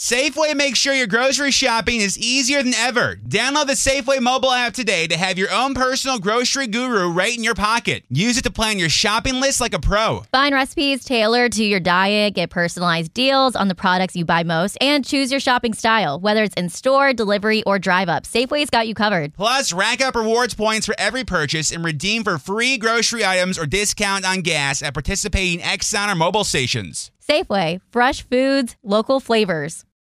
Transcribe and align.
Safeway 0.00 0.56
makes 0.56 0.78
sure 0.78 0.94
your 0.94 1.06
grocery 1.06 1.50
shopping 1.50 2.00
is 2.00 2.18
easier 2.18 2.62
than 2.62 2.72
ever. 2.72 3.16
Download 3.28 3.66
the 3.66 3.74
Safeway 3.74 4.18
mobile 4.18 4.50
app 4.50 4.72
today 4.72 5.06
to 5.06 5.14
have 5.14 5.36
your 5.36 5.52
own 5.52 5.74
personal 5.74 6.18
grocery 6.18 6.66
guru 6.66 7.12
right 7.12 7.36
in 7.36 7.44
your 7.44 7.54
pocket. 7.54 8.04
Use 8.08 8.38
it 8.38 8.44
to 8.44 8.50
plan 8.50 8.78
your 8.78 8.88
shopping 8.88 9.42
list 9.42 9.60
like 9.60 9.74
a 9.74 9.78
pro. 9.78 10.22
Find 10.32 10.54
recipes 10.54 11.04
tailored 11.04 11.52
to 11.52 11.64
your 11.64 11.80
diet, 11.80 12.32
get 12.32 12.48
personalized 12.48 13.12
deals 13.12 13.54
on 13.54 13.68
the 13.68 13.74
products 13.74 14.16
you 14.16 14.24
buy 14.24 14.42
most, 14.42 14.78
and 14.80 15.04
choose 15.04 15.30
your 15.30 15.38
shopping 15.38 15.74
style, 15.74 16.18
whether 16.18 16.42
it's 16.44 16.54
in 16.54 16.70
store, 16.70 17.12
delivery, 17.12 17.62
or 17.64 17.78
drive 17.78 18.08
up. 18.08 18.24
Safeway's 18.24 18.70
got 18.70 18.88
you 18.88 18.94
covered. 18.94 19.34
Plus, 19.34 19.70
rack 19.70 20.00
up 20.00 20.14
rewards 20.14 20.54
points 20.54 20.86
for 20.86 20.94
every 20.96 21.24
purchase 21.24 21.70
and 21.70 21.84
redeem 21.84 22.24
for 22.24 22.38
free 22.38 22.78
grocery 22.78 23.22
items 23.22 23.58
or 23.58 23.66
discount 23.66 24.24
on 24.24 24.40
gas 24.40 24.82
at 24.82 24.94
participating 24.94 25.58
Exxon 25.58 26.10
or 26.10 26.14
mobile 26.14 26.44
stations. 26.44 27.10
Safeway, 27.20 27.82
fresh 27.92 28.26
foods, 28.26 28.76
local 28.82 29.20
flavors. 29.20 29.84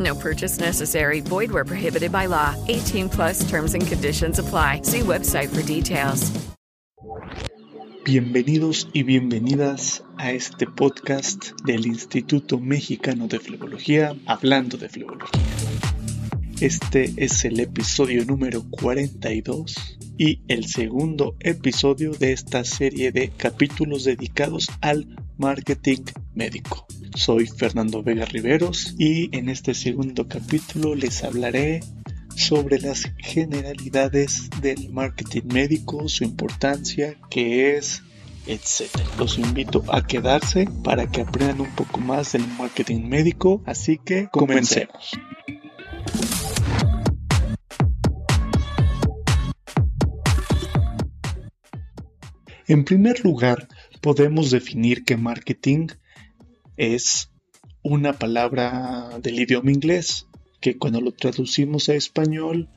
No 0.00 0.14
purchase 0.14 0.58
necessary. 0.58 1.20
Void 1.20 1.52
where 1.52 1.64
prohibited 1.64 2.10
by 2.10 2.26
law. 2.26 2.54
18 2.68 3.08
plus 3.10 3.48
terms 3.48 3.74
and 3.74 3.86
conditions 3.86 4.38
apply. 4.38 4.80
See 4.82 5.00
website 5.00 5.48
for 5.50 5.62
details. 5.62 6.32
Bienvenidos 8.04 8.88
y 8.94 9.02
bienvenidas 9.02 10.02
a 10.16 10.32
este 10.32 10.66
podcast 10.66 11.52
del 11.64 11.86
Instituto 11.86 12.58
Mexicano 12.58 13.28
de 13.28 13.38
Flebología, 13.38 14.16
hablando 14.26 14.78
de 14.78 14.88
flebología. 14.88 15.42
Este 16.60 17.12
es 17.16 17.44
el 17.44 17.60
episodio 17.60 18.24
número 18.24 18.64
42 18.70 19.98
y 20.16 20.40
el 20.48 20.66
segundo 20.66 21.36
episodio 21.40 22.12
de 22.12 22.32
esta 22.32 22.64
serie 22.64 23.12
de 23.12 23.28
capítulos 23.28 24.04
dedicados 24.04 24.68
al 24.80 25.06
marketing 25.36 26.04
médico. 26.34 26.86
Soy 27.14 27.46
Fernando 27.46 28.02
Vega 28.02 28.24
Riveros 28.24 28.94
y 28.98 29.36
en 29.36 29.48
este 29.48 29.74
segundo 29.74 30.28
capítulo 30.28 30.94
les 30.94 31.24
hablaré 31.24 31.80
sobre 32.36 32.80
las 32.80 33.10
generalidades 33.18 34.48
del 34.62 34.90
marketing 34.90 35.52
médico, 35.52 36.08
su 36.08 36.24
importancia, 36.24 37.16
qué 37.28 37.76
es, 37.76 38.02
etc. 38.46 38.88
Los 39.18 39.38
invito 39.38 39.84
a 39.92 40.06
quedarse 40.06 40.68
para 40.84 41.10
que 41.10 41.22
aprendan 41.22 41.60
un 41.60 41.74
poco 41.74 42.00
más 42.00 42.32
del 42.32 42.46
marketing 42.46 43.08
médico, 43.08 43.62
así 43.66 43.98
que 43.98 44.28
comencemos. 44.30 45.12
En 52.68 52.84
primer 52.84 53.24
lugar, 53.24 53.66
podemos 54.00 54.52
definir 54.52 55.04
que 55.04 55.16
marketing 55.16 55.88
es 56.80 57.30
una 57.82 58.14
palabra 58.14 59.18
del 59.22 59.38
idioma 59.38 59.70
inglés 59.70 60.26
que 60.62 60.78
cuando 60.78 61.02
lo 61.02 61.12
traducimos 61.12 61.90
a 61.90 61.94
español 61.94 62.70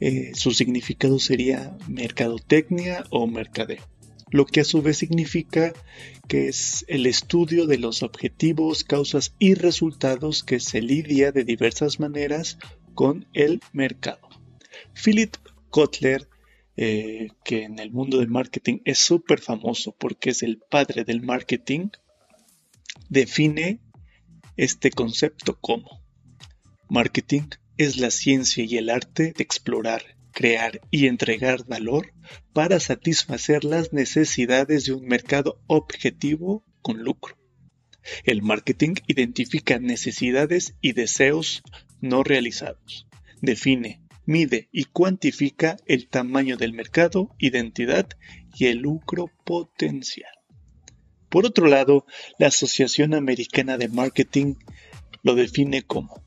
eh, 0.00 0.32
su 0.34 0.52
significado 0.52 1.18
sería 1.18 1.76
mercadotecnia 1.86 3.04
o 3.10 3.26
mercadeo, 3.26 3.86
lo 4.30 4.46
que 4.46 4.60
a 4.60 4.64
su 4.64 4.80
vez 4.80 4.96
significa 4.96 5.74
que 6.26 6.48
es 6.48 6.86
el 6.88 7.04
estudio 7.04 7.66
de 7.66 7.76
los 7.76 8.02
objetivos, 8.02 8.82
causas 8.82 9.34
y 9.38 9.52
resultados 9.52 10.42
que 10.42 10.58
se 10.58 10.80
lidia 10.80 11.30
de 11.30 11.44
diversas 11.44 12.00
maneras 12.00 12.56
con 12.94 13.26
el 13.34 13.60
mercado. 13.74 14.26
Philip 14.94 15.36
Kotler 15.68 16.30
eh, 16.78 17.28
que 17.44 17.64
en 17.64 17.78
el 17.78 17.90
mundo 17.90 18.20
del 18.20 18.28
marketing 18.28 18.78
es 18.86 19.00
súper 19.00 19.38
famoso 19.38 19.94
porque 19.98 20.30
es 20.30 20.42
el 20.42 20.56
padre 20.70 21.04
del 21.04 21.20
marketing, 21.20 21.88
define 23.08 23.80
este 24.56 24.90
concepto 24.90 25.58
como 25.58 26.02
marketing 26.88 27.48
es 27.76 27.96
la 27.96 28.10
ciencia 28.10 28.64
y 28.64 28.76
el 28.76 28.90
arte 28.90 29.32
de 29.36 29.42
explorar, 29.42 30.02
crear 30.32 30.80
y 30.90 31.06
entregar 31.06 31.64
valor 31.66 32.12
para 32.52 32.80
satisfacer 32.80 33.64
las 33.64 33.92
necesidades 33.92 34.84
de 34.84 34.92
un 34.92 35.06
mercado 35.06 35.60
objetivo 35.66 36.64
con 36.82 37.02
lucro. 37.02 37.38
El 38.24 38.42
marketing 38.42 38.94
identifica 39.06 39.78
necesidades 39.78 40.74
y 40.80 40.92
deseos 40.92 41.62
no 42.00 42.22
realizados. 42.22 43.06
Define, 43.40 44.02
mide 44.26 44.68
y 44.72 44.84
cuantifica 44.84 45.76
el 45.86 46.08
tamaño 46.08 46.56
del 46.56 46.72
mercado, 46.72 47.34
identidad 47.38 48.08
y 48.54 48.66
el 48.66 48.78
lucro 48.78 49.30
potencial. 49.44 50.39
Por 51.30 51.46
otro 51.46 51.66
lado, 51.66 52.04
la 52.38 52.48
Asociación 52.48 53.14
Americana 53.14 53.78
de 53.78 53.88
Marketing 53.88 54.56
lo 55.22 55.34
define 55.34 55.82
como 55.82 56.22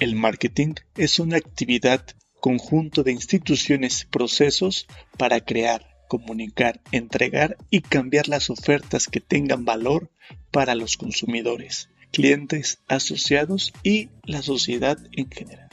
el 0.00 0.14
marketing 0.14 0.74
es 0.96 1.18
una 1.18 1.36
actividad 1.36 2.04
conjunto 2.40 3.02
de 3.02 3.10
instituciones 3.10 4.02
y 4.02 4.06
procesos 4.06 4.86
para 5.16 5.40
crear, 5.40 5.88
comunicar, 6.08 6.80
entregar 6.92 7.56
y 7.68 7.80
cambiar 7.80 8.28
las 8.28 8.48
ofertas 8.48 9.08
que 9.08 9.20
tengan 9.20 9.64
valor 9.64 10.12
para 10.52 10.76
los 10.76 10.96
consumidores, 10.96 11.90
clientes, 12.12 12.78
asociados 12.86 13.72
y 13.82 14.10
la 14.22 14.42
sociedad 14.42 14.98
en 15.12 15.30
general. 15.30 15.67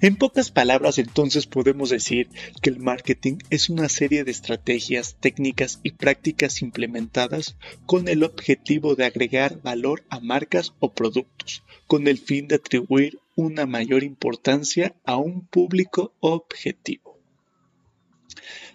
En 0.00 0.16
pocas 0.16 0.50
palabras 0.50 0.98
entonces 0.98 1.46
podemos 1.46 1.90
decir 1.90 2.28
que 2.62 2.70
el 2.70 2.78
marketing 2.78 3.38
es 3.50 3.68
una 3.68 3.88
serie 3.88 4.24
de 4.24 4.30
estrategias, 4.30 5.16
técnicas 5.20 5.80
y 5.82 5.92
prácticas 5.92 6.62
implementadas 6.62 7.56
con 7.86 8.08
el 8.08 8.22
objetivo 8.22 8.94
de 8.94 9.06
agregar 9.06 9.60
valor 9.62 10.04
a 10.08 10.20
marcas 10.20 10.74
o 10.78 10.92
productos, 10.92 11.62
con 11.86 12.06
el 12.06 12.18
fin 12.18 12.48
de 12.48 12.56
atribuir 12.56 13.18
una 13.34 13.66
mayor 13.66 14.02
importancia 14.02 14.94
a 15.04 15.16
un 15.16 15.46
público 15.46 16.12
objetivo. 16.20 17.18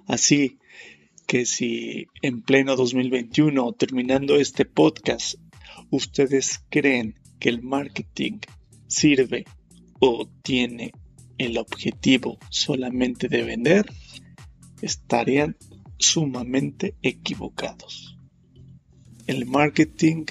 Así 0.08 0.58
que 1.28 1.46
si 1.46 2.08
en 2.22 2.42
pleno 2.42 2.76
2021, 2.76 3.74
terminando 3.74 4.36
este 4.36 4.66
podcast, 4.66 5.36
ustedes 5.90 6.64
creen 6.70 7.20
que 7.40 7.50
el 7.50 7.62
marketing 7.62 8.40
sirve 8.88 9.46
o 10.00 10.28
tiene 10.44 10.92
el 11.38 11.58
objetivo 11.58 12.38
solamente 12.50 13.28
de 13.28 13.44
vender, 13.44 13.92
estarían 14.82 15.58
sumamente 15.98 16.96
equivocados. 17.02 18.18
El 19.28 19.46
marketing, 19.46 20.26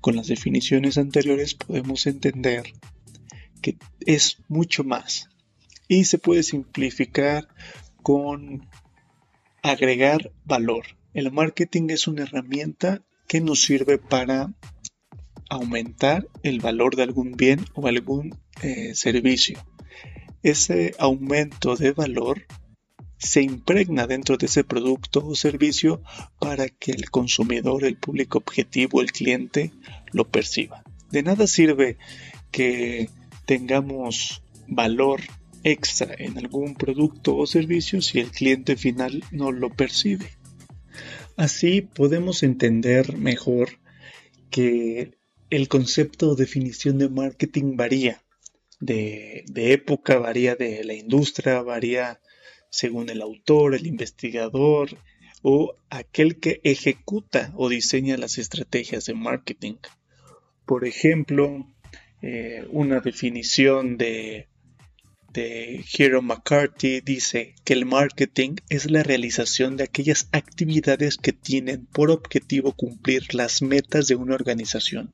con 0.00 0.16
las 0.16 0.28
definiciones 0.28 0.98
anteriores, 0.98 1.54
podemos 1.54 2.06
entender 2.06 2.72
que 3.60 3.76
es 4.00 4.38
mucho 4.48 4.84
más 4.84 5.28
y 5.88 6.04
se 6.04 6.18
puede 6.18 6.42
simplificar 6.42 7.48
con 8.02 8.68
agregar 9.62 10.32
valor. 10.44 10.84
El 11.12 11.30
marketing 11.30 11.90
es 11.90 12.06
una 12.08 12.22
herramienta 12.22 13.02
que 13.28 13.40
nos 13.40 13.62
sirve 13.62 13.98
para 13.98 14.54
aumentar 15.50 16.26
el 16.42 16.60
valor 16.60 16.96
de 16.96 17.02
algún 17.02 17.32
bien 17.32 17.64
o 17.74 17.86
algún 17.86 18.38
eh, 18.62 18.94
servicio 18.94 19.62
ese 20.44 20.94
aumento 20.98 21.74
de 21.74 21.92
valor 21.92 22.42
se 23.18 23.40
impregna 23.40 24.06
dentro 24.06 24.36
de 24.36 24.46
ese 24.46 24.62
producto 24.62 25.26
o 25.26 25.34
servicio 25.34 26.02
para 26.38 26.68
que 26.68 26.92
el 26.92 27.10
consumidor, 27.10 27.84
el 27.84 27.96
público 27.96 28.38
objetivo, 28.38 29.00
el 29.00 29.10
cliente 29.10 29.72
lo 30.12 30.28
perciba. 30.28 30.84
De 31.10 31.22
nada 31.22 31.46
sirve 31.46 31.96
que 32.50 33.08
tengamos 33.46 34.42
valor 34.68 35.22
extra 35.62 36.14
en 36.18 36.36
algún 36.36 36.74
producto 36.74 37.36
o 37.36 37.46
servicio 37.46 38.02
si 38.02 38.20
el 38.20 38.30
cliente 38.30 38.76
final 38.76 39.24
no 39.30 39.50
lo 39.50 39.70
percibe. 39.70 40.30
Así 41.36 41.80
podemos 41.80 42.42
entender 42.42 43.16
mejor 43.16 43.80
que 44.50 45.16
el 45.48 45.68
concepto 45.68 46.30
o 46.30 46.36
definición 46.36 46.98
de 46.98 47.08
marketing 47.08 47.76
varía 47.76 48.23
de, 48.84 49.44
época, 49.72 50.18
varía 50.18 50.56
de 50.56 50.84
la 50.84 50.94
industria, 50.94 51.62
varía 51.62 52.20
según 52.70 53.08
el 53.08 53.22
autor, 53.22 53.74
el 53.74 53.86
investigador 53.86 54.90
o 55.42 55.76
aquel 55.90 56.40
que 56.40 56.60
ejecuta 56.64 57.52
o 57.56 57.68
diseña 57.68 58.16
las 58.16 58.38
estrategias 58.38 59.06
de 59.06 59.14
marketing. 59.14 59.76
Por 60.64 60.86
ejemplo, 60.86 61.66
eh, 62.22 62.66
una 62.70 63.00
definición 63.00 63.96
de 63.98 64.48
de 65.34 65.84
Hero 65.92 66.22
McCarthy 66.22 67.00
dice 67.00 67.56
que 67.64 67.72
el 67.72 67.86
marketing 67.86 68.54
es 68.68 68.88
la 68.88 69.02
realización 69.02 69.76
de 69.76 69.82
aquellas 69.82 70.28
actividades 70.30 71.16
que 71.16 71.32
tienen 71.32 71.86
por 71.86 72.12
objetivo 72.12 72.72
cumplir 72.72 73.34
las 73.34 73.60
metas 73.60 74.06
de 74.06 74.14
una 74.14 74.36
organización, 74.36 75.12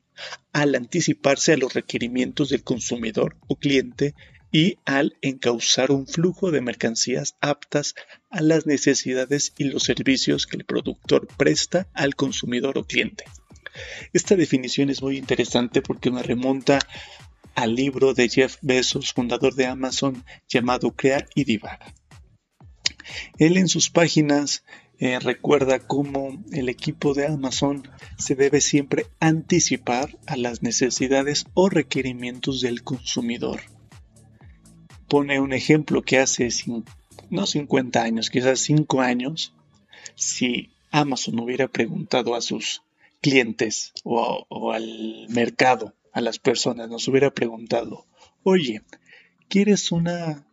al 0.53 0.75
anticiparse 0.75 1.53
a 1.53 1.57
los 1.57 1.75
requerimientos 1.75 2.51
del 2.51 2.63
consumidor 2.63 3.37
o 3.49 3.57
cliente 3.57 4.15
y 4.53 4.79
al 4.85 5.17
encauzar 5.23 5.91
un 5.93 6.07
flujo 6.07 6.51
de 6.51 6.61
mercancías 6.61 7.37
aptas 7.41 7.95
a 8.31 8.41
las 8.43 8.67
necesidades 8.67 9.53
y 9.57 9.65
los 9.65 9.85
servicios 9.85 10.47
que 10.47 10.57
el 10.57 10.65
productor 10.65 11.29
presta 11.37 11.89
al 11.95 12.17
consumidor 12.17 12.79
o 12.79 12.85
cliente. 12.85 13.25
Esta 14.13 14.35
definición 14.35 14.91
es 14.91 15.03
muy 15.03 15.17
interesante 15.17 15.83
porque 15.83 16.11
me 16.11 16.23
remonta 16.23 16.81
al 17.55 17.75
libro 17.75 18.15
de 18.15 18.29
Jeff 18.29 18.57
Bezos, 18.63 19.13
fundador 19.13 19.55
de 19.55 19.67
Amazon, 19.67 20.25
llamado 20.49 20.93
Crea 20.93 21.27
y 21.35 21.45
Divaga. 21.45 21.95
Él 23.39 23.57
en 23.57 23.69
sus 23.69 23.91
páginas 23.91 24.65
eh, 25.01 25.19
recuerda 25.19 25.79
cómo 25.79 26.45
el 26.53 26.69
equipo 26.69 27.15
de 27.15 27.27
Amazon 27.27 27.89
se 28.19 28.35
debe 28.35 28.61
siempre 28.61 29.07
anticipar 29.19 30.19
a 30.27 30.37
las 30.37 30.63
necesidades 30.63 31.47
o 31.55 31.71
requerimientos 31.71 32.61
del 32.61 32.83
consumidor. 32.83 33.63
Pone 35.09 35.41
un 35.41 35.55
ejemplo 35.55 36.03
que 36.03 36.19
hace 36.19 36.51
no 37.31 37.47
50 37.47 38.03
años, 38.03 38.29
quizás 38.29 38.61
5 38.61 39.01
años, 39.01 39.55
si 40.17 40.71
Amazon 40.91 41.41
hubiera 41.41 41.67
preguntado 41.67 42.35
a 42.35 42.43
sus 42.43 42.83
clientes 43.23 43.93
o 44.05 44.73
al 44.73 45.27
mercado 45.31 45.95
a 46.13 46.21
las 46.21 46.39
personas, 46.39 46.91
nos 46.91 47.09
hubiera 47.09 47.31
preguntado, 47.31 48.07
oye, 48.43 48.83
¿quieres 49.49 49.93
una, 49.93 50.47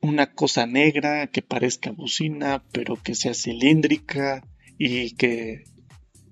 una 0.00 0.32
cosa 0.32 0.66
negra 0.66 1.26
que 1.28 1.42
parezca 1.42 1.92
bocina, 1.92 2.62
pero 2.72 2.96
que 2.96 3.14
sea 3.14 3.34
cilíndrica 3.34 4.42
y 4.78 5.12
que 5.12 5.64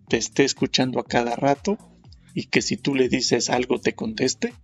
te 0.08 0.16
esté 0.16 0.44
escuchando 0.44 1.00
a 1.00 1.04
cada 1.04 1.36
rato 1.36 1.78
y 2.34 2.44
que 2.44 2.62
si 2.62 2.76
tú 2.76 2.94
le 2.94 3.08
dices 3.08 3.50
algo 3.50 3.80
te 3.80 3.94
conteste? 3.94 4.54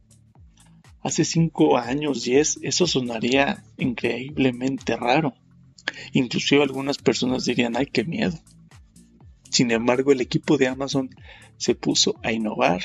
Hace 1.02 1.24
cinco 1.24 1.76
años, 1.76 2.24
diez, 2.24 2.58
eso 2.62 2.86
sonaría 2.86 3.62
increíblemente 3.76 4.96
raro. 4.96 5.34
Inclusive 6.12 6.62
algunas 6.62 6.96
personas 6.96 7.44
dirían, 7.44 7.76
ay, 7.76 7.86
qué 7.86 8.04
miedo. 8.04 8.38
Sin 9.50 9.70
embargo, 9.70 10.12
el 10.12 10.22
equipo 10.22 10.56
de 10.56 10.68
Amazon 10.68 11.10
se 11.58 11.74
puso 11.74 12.18
a 12.22 12.32
innovar 12.32 12.84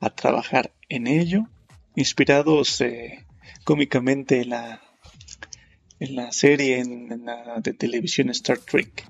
a 0.00 0.10
trabajar 0.10 0.74
en 0.88 1.06
ello, 1.06 1.48
inspirados 1.96 2.80
eh, 2.82 3.24
cómicamente 3.64 4.42
en 4.42 4.50
la, 4.50 4.83
en 6.04 6.16
la 6.16 6.32
serie 6.32 6.82
de 6.84 7.72
televisión 7.72 8.30
Star 8.30 8.58
Trek. 8.58 9.06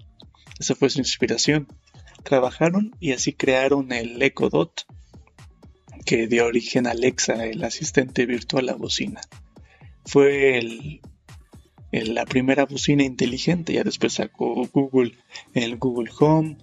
Esa 0.59 0.75
fue 0.75 0.91
su 0.91 1.01
inspiración. 1.01 1.67
Trabajaron 2.23 2.95
y 3.01 3.13
así 3.13 3.33
crearon 3.33 3.93
el 3.93 4.21
Echo 4.23 4.49
Dot, 4.49 4.87
que 6.07 6.27
dio 6.27 6.47
origen 6.47 6.87
a 6.87 6.93
Alexa, 6.93 7.45
el 7.45 7.63
asistente 7.65 8.27
virtual 8.27 8.69
a 8.69 8.75
bocina. 8.75 9.21
Fue 10.07 11.01
la 11.91 12.25
primera 12.27 12.65
bocina 12.65 13.05
inteligente, 13.05 13.73
ya 13.73 13.85
después 13.85 14.15
sacó 14.15 14.67
Google 14.73 15.15
el 15.55 15.77
Google 15.77 16.11
Home, 16.19 16.57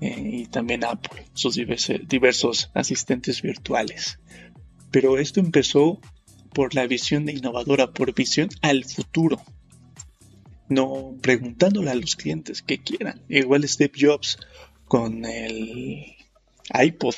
eh, 0.00 0.30
y 0.32 0.46
también 0.46 0.84
Apple, 0.84 1.24
sus 1.34 1.56
diversos 1.56 2.70
asistentes 2.74 3.42
virtuales. 3.42 4.20
Pero 4.90 5.18
esto 5.18 5.40
empezó 5.40 6.00
por 6.54 6.74
la 6.74 6.86
visión 6.86 7.24
de 7.24 7.32
innovadora, 7.32 7.92
por 7.92 8.14
visión 8.14 8.48
al 8.62 8.84
futuro. 8.84 9.40
No 10.68 11.16
preguntándole 11.22 11.90
a 11.90 11.94
los 11.94 12.16
clientes 12.16 12.62
qué 12.62 12.78
quieran. 12.78 13.22
Igual 13.28 13.66
Steve 13.68 13.92
Jobs 13.98 14.38
con 14.84 15.24
el 15.24 16.16
iPod. 16.72 17.14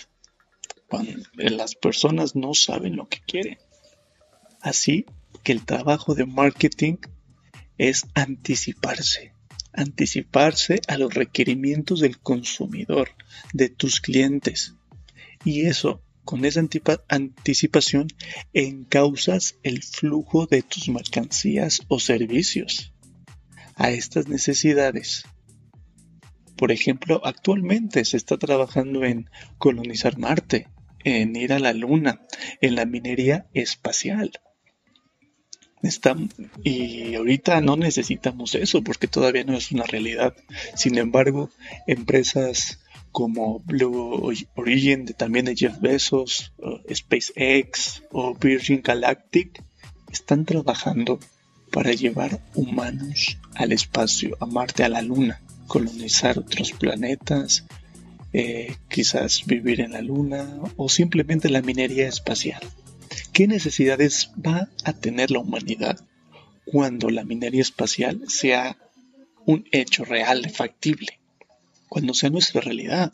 Cuando 0.88 1.12
las 1.35 1.75
personas 1.75 2.35
no 2.35 2.55
saben 2.55 2.97
lo 2.97 3.08
que 3.08 3.20
quieren. 3.20 3.58
Así 4.61 5.06
que 5.43 5.52
el 5.52 5.64
trabajo 5.64 6.14
de 6.14 6.26
marketing 6.26 6.97
es 7.79 8.06
anticiparse 8.14 9.35
anticiparse 9.73 10.81
a 10.88 10.99
los 10.99 11.14
requerimientos 11.14 12.00
del 12.00 12.19
consumidor, 12.19 13.11
de 13.52 13.69
tus 13.69 14.00
clientes. 14.00 14.75
Y 15.44 15.62
eso, 15.62 16.02
con 16.25 16.44
esa 16.44 16.61
anticipación, 17.08 18.08
encausas 18.52 19.56
el 19.62 19.82
flujo 19.82 20.47
de 20.47 20.62
tus 20.62 20.88
mercancías 20.88 21.82
o 21.88 21.99
servicios 21.99 22.89
a 23.80 23.90
estas 23.90 24.28
necesidades. 24.28 25.24
Por 26.56 26.70
ejemplo, 26.70 27.20
actualmente 27.24 28.04
se 28.04 28.16
está 28.16 28.36
trabajando 28.38 29.04
en 29.04 29.28
colonizar 29.58 30.18
Marte, 30.18 30.68
en 31.02 31.34
ir 31.34 31.52
a 31.52 31.58
la 31.58 31.72
Luna, 31.72 32.20
en 32.60 32.76
la 32.76 32.84
minería 32.84 33.46
espacial 33.54 34.32
y 36.62 37.14
ahorita 37.14 37.60
no 37.60 37.76
necesitamos 37.76 38.54
eso 38.54 38.82
porque 38.82 39.06
todavía 39.06 39.44
no 39.44 39.56
es 39.56 39.72
una 39.72 39.84
realidad. 39.84 40.34
Sin 40.74 40.98
embargo, 40.98 41.50
empresas 41.86 42.80
como 43.12 43.60
Blue 43.60 44.32
Origin, 44.54 45.06
también 45.16 45.46
de 45.46 45.56
Jeff 45.56 45.80
Bezos, 45.80 46.52
SpaceX 46.92 48.02
o 48.12 48.34
Virgin 48.34 48.82
Galactic, 48.82 49.62
están 50.12 50.44
trabajando 50.44 51.18
para 51.72 51.92
llevar 51.92 52.40
humanos 52.54 53.38
al 53.55 53.73
espacio, 53.73 54.37
a 54.41 54.47
Marte, 54.47 54.85
a 54.85 54.88
la 54.88 55.02
Luna, 55.02 55.41
colonizar 55.67 56.38
otros 56.38 56.73
planetas, 56.73 57.64
eh, 58.32 58.76
quizás 58.88 59.44
vivir 59.47 59.81
en 59.81 59.93
la 59.93 60.02
Luna 60.02 60.61
o 60.76 60.88
simplemente 60.88 61.49
la 61.49 61.62
minería 61.62 62.08
espacial. 62.08 62.61
¿Qué 63.32 63.49
necesidades 63.49 64.31
va 64.35 64.69
a 64.85 64.93
tener 64.93 65.31
la 65.31 65.41
humanidad 65.41 66.00
cuando 66.64 67.11
la 67.11 67.25
minería 67.25 67.62
espacial 67.62 68.23
sea 68.29 68.76
un 69.47 69.64
hecho 69.73 70.05
real, 70.05 70.49
factible? 70.50 71.19
Cuando 71.88 72.14
sea 72.14 72.31
nuestra 72.31 72.61
realidad. 72.61 73.12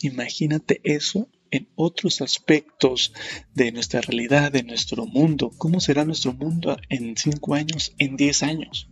Imagínate 0.00 0.80
eso 0.84 1.28
en 1.50 1.68
otros 1.74 2.20
aspectos 2.20 3.12
de 3.54 3.72
nuestra 3.72 4.00
realidad, 4.00 4.52
de 4.52 4.62
nuestro 4.62 5.06
mundo. 5.06 5.50
¿Cómo 5.56 5.80
será 5.80 6.04
nuestro 6.04 6.32
mundo 6.34 6.76
en 6.88 7.16
5 7.16 7.54
años, 7.54 7.94
en 7.98 8.16
10 8.16 8.42
años? 8.42 8.88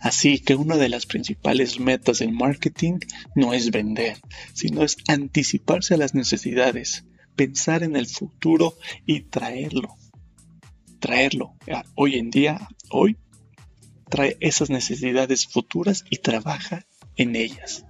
Así 0.00 0.38
que 0.38 0.54
una 0.54 0.76
de 0.76 0.88
las 0.88 1.06
principales 1.06 1.80
metas 1.80 2.18
del 2.18 2.32
marketing 2.32 2.98
no 3.34 3.52
es 3.52 3.70
vender, 3.70 4.18
sino 4.54 4.82
es 4.82 4.96
anticiparse 5.08 5.94
a 5.94 5.98
las 5.98 6.14
necesidades, 6.14 7.04
pensar 7.36 7.82
en 7.82 7.96
el 7.96 8.06
futuro 8.06 8.76
y 9.06 9.20
traerlo. 9.22 9.94
Traerlo. 10.98 11.54
Hoy 11.94 12.16
en 12.16 12.30
día, 12.30 12.68
hoy, 12.90 13.16
trae 14.08 14.36
esas 14.40 14.70
necesidades 14.70 15.46
futuras 15.46 16.04
y 16.10 16.16
trabaja 16.16 16.86
en 17.16 17.36
ellas 17.36 17.84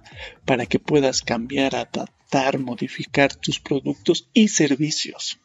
para 0.45 0.65
que 0.65 0.79
puedas 0.79 1.21
cambiar, 1.21 1.75
adaptar, 1.75 2.59
modificar 2.59 3.33
tus 3.35 3.59
productos 3.59 4.29
y 4.33 4.49
servicios 4.49 5.39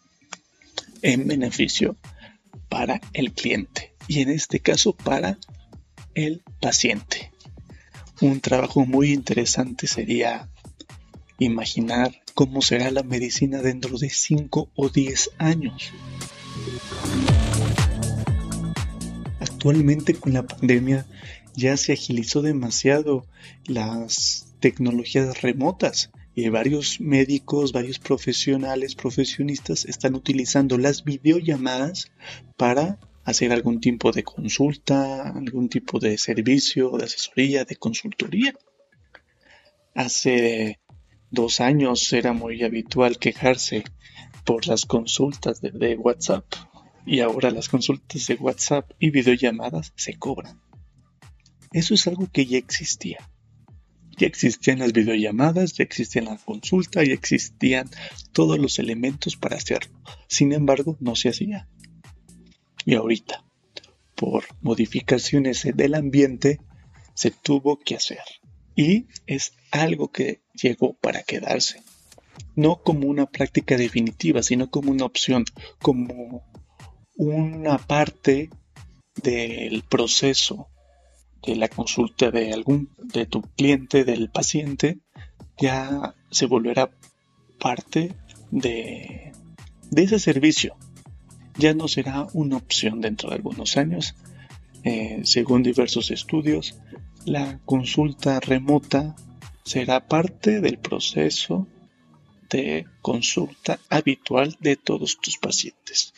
en 1.02 1.26
beneficio 1.26 1.96
para 2.68 3.00
el 3.12 3.32
cliente 3.32 3.94
y 4.08 4.20
en 4.20 4.30
este 4.30 4.60
caso 4.60 4.94
para 4.94 5.38
el 6.14 6.42
paciente. 6.60 7.30
Un 8.20 8.40
trabajo 8.40 8.86
muy 8.86 9.12
interesante 9.12 9.86
sería 9.86 10.48
imaginar 11.38 12.22
cómo 12.34 12.62
será 12.62 12.90
la 12.90 13.02
medicina 13.02 13.60
dentro 13.60 13.98
de 13.98 14.10
5 14.10 14.70
o 14.74 14.88
10 14.88 15.30
años. 15.38 15.92
Actualmente 19.40 20.14
con 20.14 20.32
la 20.32 20.46
pandemia 20.46 21.06
ya 21.56 21.76
se 21.76 21.92
agilizó 21.92 22.42
demasiado 22.42 23.26
las 23.66 24.54
tecnologías 24.60 25.42
remotas 25.42 26.10
y 26.34 26.48
varios 26.48 27.00
médicos, 27.00 27.72
varios 27.72 27.98
profesionales, 27.98 28.94
profesionistas 28.94 29.84
están 29.84 30.14
utilizando 30.14 30.78
las 30.78 31.04
videollamadas 31.04 32.10
para 32.56 32.98
hacer 33.24 33.52
algún 33.52 33.80
tipo 33.80 34.12
de 34.12 34.22
consulta, 34.22 35.30
algún 35.30 35.68
tipo 35.68 35.98
de 35.98 36.18
servicio, 36.18 36.90
de 36.98 37.04
asesoría, 37.04 37.64
de 37.64 37.76
consultoría. 37.76 38.54
Hace 39.94 40.80
dos 41.30 41.60
años 41.60 42.12
era 42.12 42.32
muy 42.32 42.62
habitual 42.62 43.18
quejarse 43.18 43.84
por 44.44 44.66
las 44.66 44.84
consultas 44.84 45.60
de, 45.60 45.96
WhatsApp 45.96 46.44
y 47.06 47.20
ahora 47.20 47.50
las 47.50 47.68
consultas 47.68 48.26
de 48.26 48.34
WhatsApp 48.34 48.90
y 48.98 49.10
videollamadas 49.10 49.92
se 49.96 50.14
cobran. 50.14 50.60
Eso 51.72 51.94
es 51.94 52.06
algo 52.06 52.28
que 52.30 52.46
ya 52.46 52.58
existía. 52.58 53.18
Ya 54.16 54.28
existían 54.28 54.78
las 54.78 54.92
videollamadas, 54.92 55.72
ya 55.72 55.82
existía 55.82 56.22
la 56.22 56.36
consulta, 56.36 57.02
ya 57.02 57.14
existían 57.14 57.90
todos 58.32 58.58
los 58.58 58.78
elementos 58.78 59.36
para 59.36 59.56
hacerlo. 59.56 59.92
Sin 60.28 60.52
embargo, 60.52 60.96
no 61.00 61.16
se 61.16 61.30
hacía. 61.30 61.68
Y 62.84 62.94
ahorita, 62.94 63.44
por 64.14 64.44
modificaciones 64.60 65.66
del 65.74 65.94
ambiente, 65.94 66.60
se 67.14 67.30
tuvo 67.30 67.78
que 67.78 67.96
hacer. 67.96 68.22
Y 68.76 69.06
es 69.26 69.52
algo 69.70 70.10
que 70.10 70.42
llegó 70.52 70.94
para 70.94 71.22
quedarse. 71.22 71.82
No 72.56 72.82
como 72.82 73.08
una 73.08 73.26
práctica 73.26 73.76
definitiva, 73.76 74.42
sino 74.42 74.70
como 74.70 74.90
una 74.90 75.04
opción, 75.04 75.44
como 75.80 76.44
una 77.16 77.78
parte 77.78 78.50
del 79.22 79.82
proceso 79.82 80.68
de 81.46 81.56
la 81.56 81.68
consulta 81.68 82.30
de 82.30 82.52
algún 82.52 82.90
de 82.98 83.26
tu 83.26 83.42
cliente, 83.42 84.04
del 84.04 84.30
paciente, 84.30 84.98
ya 85.58 86.14
se 86.30 86.46
volverá 86.46 86.90
parte 87.60 88.14
de, 88.50 89.32
de 89.90 90.02
ese 90.02 90.18
servicio. 90.18 90.76
Ya 91.56 91.74
no 91.74 91.88
será 91.88 92.26
una 92.32 92.56
opción 92.56 93.00
dentro 93.00 93.30
de 93.30 93.36
algunos 93.36 93.76
años. 93.76 94.14
Eh, 94.82 95.20
según 95.24 95.62
diversos 95.62 96.10
estudios, 96.10 96.78
la 97.24 97.58
consulta 97.64 98.40
remota 98.40 99.14
será 99.64 100.06
parte 100.06 100.60
del 100.60 100.78
proceso 100.78 101.66
de 102.50 102.86
consulta 103.00 103.78
habitual 103.88 104.56
de 104.60 104.76
todos 104.76 105.18
tus 105.18 105.38
pacientes. 105.38 106.12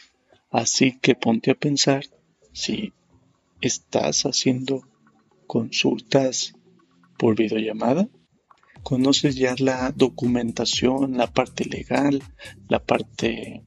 Así 0.51 0.99
que 1.01 1.15
ponte 1.15 1.51
a 1.51 1.55
pensar 1.55 2.05
si 2.53 2.93
estás 3.61 4.25
haciendo 4.25 4.83
consultas 5.47 6.55
por 7.19 7.37
videollamada. 7.37 8.09
Conoces 8.83 9.37
ya 9.37 9.55
la 9.59 9.93
documentación, 9.93 11.17
la 11.17 11.27
parte 11.27 11.65
legal, 11.65 12.23
la 12.69 12.79
parte 12.83 13.65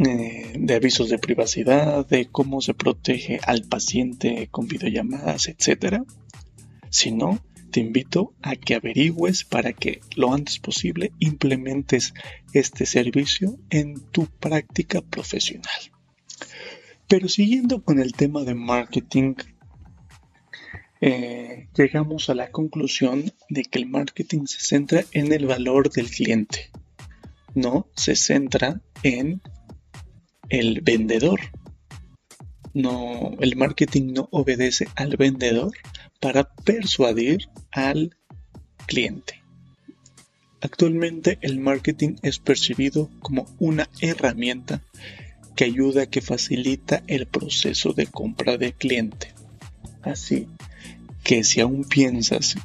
eh, 0.00 0.52
de 0.58 0.74
avisos 0.74 1.08
de 1.08 1.18
privacidad, 1.18 2.06
de 2.06 2.26
cómo 2.26 2.60
se 2.60 2.74
protege 2.74 3.38
al 3.46 3.62
paciente 3.62 4.48
con 4.50 4.66
videollamadas, 4.66 5.48
etc. 5.48 6.02
Si 6.90 7.12
no, 7.12 7.40
te 7.70 7.80
invito 7.80 8.34
a 8.42 8.56
que 8.56 8.74
averigües 8.74 9.44
para 9.44 9.72
que 9.72 10.00
lo 10.16 10.32
antes 10.32 10.58
posible 10.58 11.12
implementes 11.18 12.14
este 12.52 12.86
servicio 12.86 13.58
en 13.70 14.00
tu 14.10 14.26
práctica 14.26 15.00
profesional. 15.00 15.92
Pero 17.08 17.28
siguiendo 17.28 17.82
con 17.82 18.00
el 18.00 18.12
tema 18.12 18.42
de 18.42 18.54
marketing, 18.54 19.34
eh, 21.00 21.68
llegamos 21.76 22.30
a 22.30 22.34
la 22.34 22.50
conclusión 22.50 23.32
de 23.48 23.62
que 23.62 23.78
el 23.78 23.86
marketing 23.86 24.46
se 24.46 24.60
centra 24.60 25.04
en 25.12 25.32
el 25.32 25.46
valor 25.46 25.90
del 25.90 26.10
cliente, 26.10 26.70
no 27.54 27.88
se 27.94 28.16
centra 28.16 28.80
en 29.02 29.40
el 30.48 30.80
vendedor. 30.80 31.40
No, 32.72 33.32
el 33.40 33.56
marketing 33.56 34.12
no 34.14 34.28
obedece 34.32 34.88
al 34.96 35.16
vendedor 35.16 35.72
para 36.20 36.44
persuadir 36.44 37.48
al 37.70 38.16
cliente. 38.86 39.42
Actualmente 40.60 41.38
el 41.42 41.58
marketing 41.58 42.16
es 42.22 42.38
percibido 42.38 43.10
como 43.20 43.46
una 43.58 43.88
herramienta 44.00 44.82
que 45.54 45.64
ayuda, 45.64 46.06
que 46.06 46.20
facilita 46.20 47.02
el 47.06 47.26
proceso 47.26 47.92
de 47.92 48.06
compra 48.06 48.56
del 48.56 48.72
cliente. 48.72 49.34
Así 50.02 50.48
que 51.22 51.44
si 51.44 51.60
aún 51.60 51.84
piensas 51.84 52.56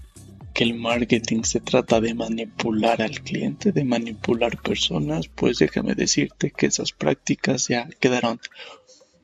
que 0.60 0.66
el 0.66 0.74
marketing 0.74 1.44
se 1.44 1.62
trata 1.62 2.02
de 2.02 2.14
manipular 2.14 3.02
al 3.02 3.22
cliente, 3.22 3.72
de 3.72 3.86
manipular 3.86 4.62
personas, 4.62 5.30
pues 5.30 5.60
déjame 5.60 5.96
decirte 5.96 6.52
que 6.52 6.66
esas 6.66 6.92
prácticas 6.92 7.70
ya 7.70 7.88
quedaron 8.02 8.42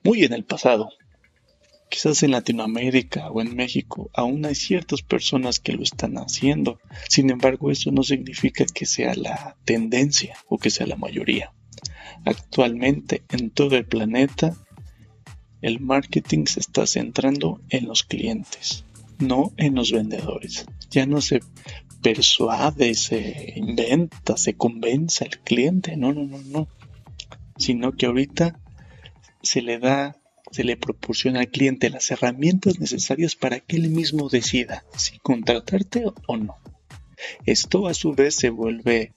muy 0.01 0.24
en 0.24 0.32
el 0.32 0.46
pasado. 0.46 0.92
Quizás 1.89 2.24
en 2.24 2.32
Latinoamérica 2.32 3.32
o 3.32 3.42
en 3.42 3.54
México 3.54 4.10
aún 4.13 4.46
hay 4.46 4.56
ciertas 4.56 5.01
personas 5.01 5.60
que 5.60 5.74
lo 5.74 5.84
están 5.84 6.15
haciendo. 6.15 6.80
Sin 7.10 7.30
embargo, 7.30 7.70
eso 7.70 7.92
no 7.92 8.04
significa 8.04 8.63
que 8.74 8.86
sea 8.86 9.13
la 9.13 9.58
tendencia 9.65 10.38
o 10.48 10.58
que 10.58 10.70
sea 10.70 10.88
la 10.88 10.96
mayoría. 10.96 11.51
Actualmente 12.24 13.24
en 13.30 13.50
todo 13.50 13.75
el 13.75 13.86
planeta, 13.86 14.56
el 15.62 15.82
marketing 15.82 16.46
se 16.46 16.62
está 16.62 16.88
centrando 16.88 17.60
en 17.68 17.88
los 17.88 18.04
clientes, 18.04 18.85
no 19.19 19.53
en 19.57 19.75
los 19.75 19.91
vendedores. 19.91 20.65
Ya 20.89 21.05
no 21.05 21.22
se 21.22 21.41
persuade, 22.01 22.93
se 22.95 23.53
inventa, 23.55 24.38
se 24.38 24.55
convence 24.55 25.25
al 25.25 25.39
cliente. 25.41 25.98
No, 25.98 26.13
no, 26.13 26.25
no, 26.25 26.38
no. 26.39 26.67
Sino 27.57 27.93
que 27.93 28.05
ahorita 28.05 28.60
se 29.41 29.62
le 29.62 29.79
da 29.79 30.17
se 30.51 30.63
le 30.63 30.77
proporciona 30.77 31.39
al 31.41 31.50
cliente 31.50 31.89
las 31.89 32.12
herramientas 32.12 32.79
necesarias 32.79 33.36
para 33.36 33.60
que 33.60 33.77
él 33.77 33.89
mismo 33.89 34.29
decida 34.29 34.86
si 34.95 35.17
contratarte 35.19 36.05
o 36.27 36.38
no. 36.38 36.55
Esto 37.45 37.88
a 37.88 37.93
su 37.93 38.13
vez 38.13 38.36
se 38.36 38.50
vuelve 38.51 39.13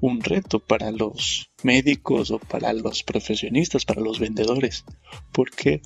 un 0.00 0.20
reto 0.20 0.60
para 0.60 0.90
los 0.90 1.50
médicos 1.62 2.30
o 2.30 2.38
para 2.38 2.72
los 2.72 3.02
profesionistas, 3.02 3.84
para 3.84 4.00
los 4.00 4.18
vendedores, 4.18 4.84
porque 5.32 5.82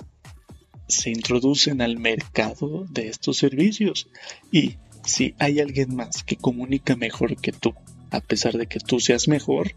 se 0.88 1.11
introducen 1.11 1.81
al 1.81 1.99
mercado 1.99 2.87
de 2.91 3.09
estos 3.09 3.38
servicios 3.38 4.09
y 4.53 4.76
si 5.05 5.35
hay 5.38 5.61
alguien 5.61 5.95
más 5.95 6.23
que 6.23 6.37
comunica 6.37 6.97
mejor 6.97 7.37
que 7.37 7.53
tú, 7.53 7.75
a 8.11 8.21
pesar 8.21 8.55
de 8.55 8.67
que 8.67 8.81
tú 8.81 9.00
seas 9.00 9.29
mejor, 9.29 9.75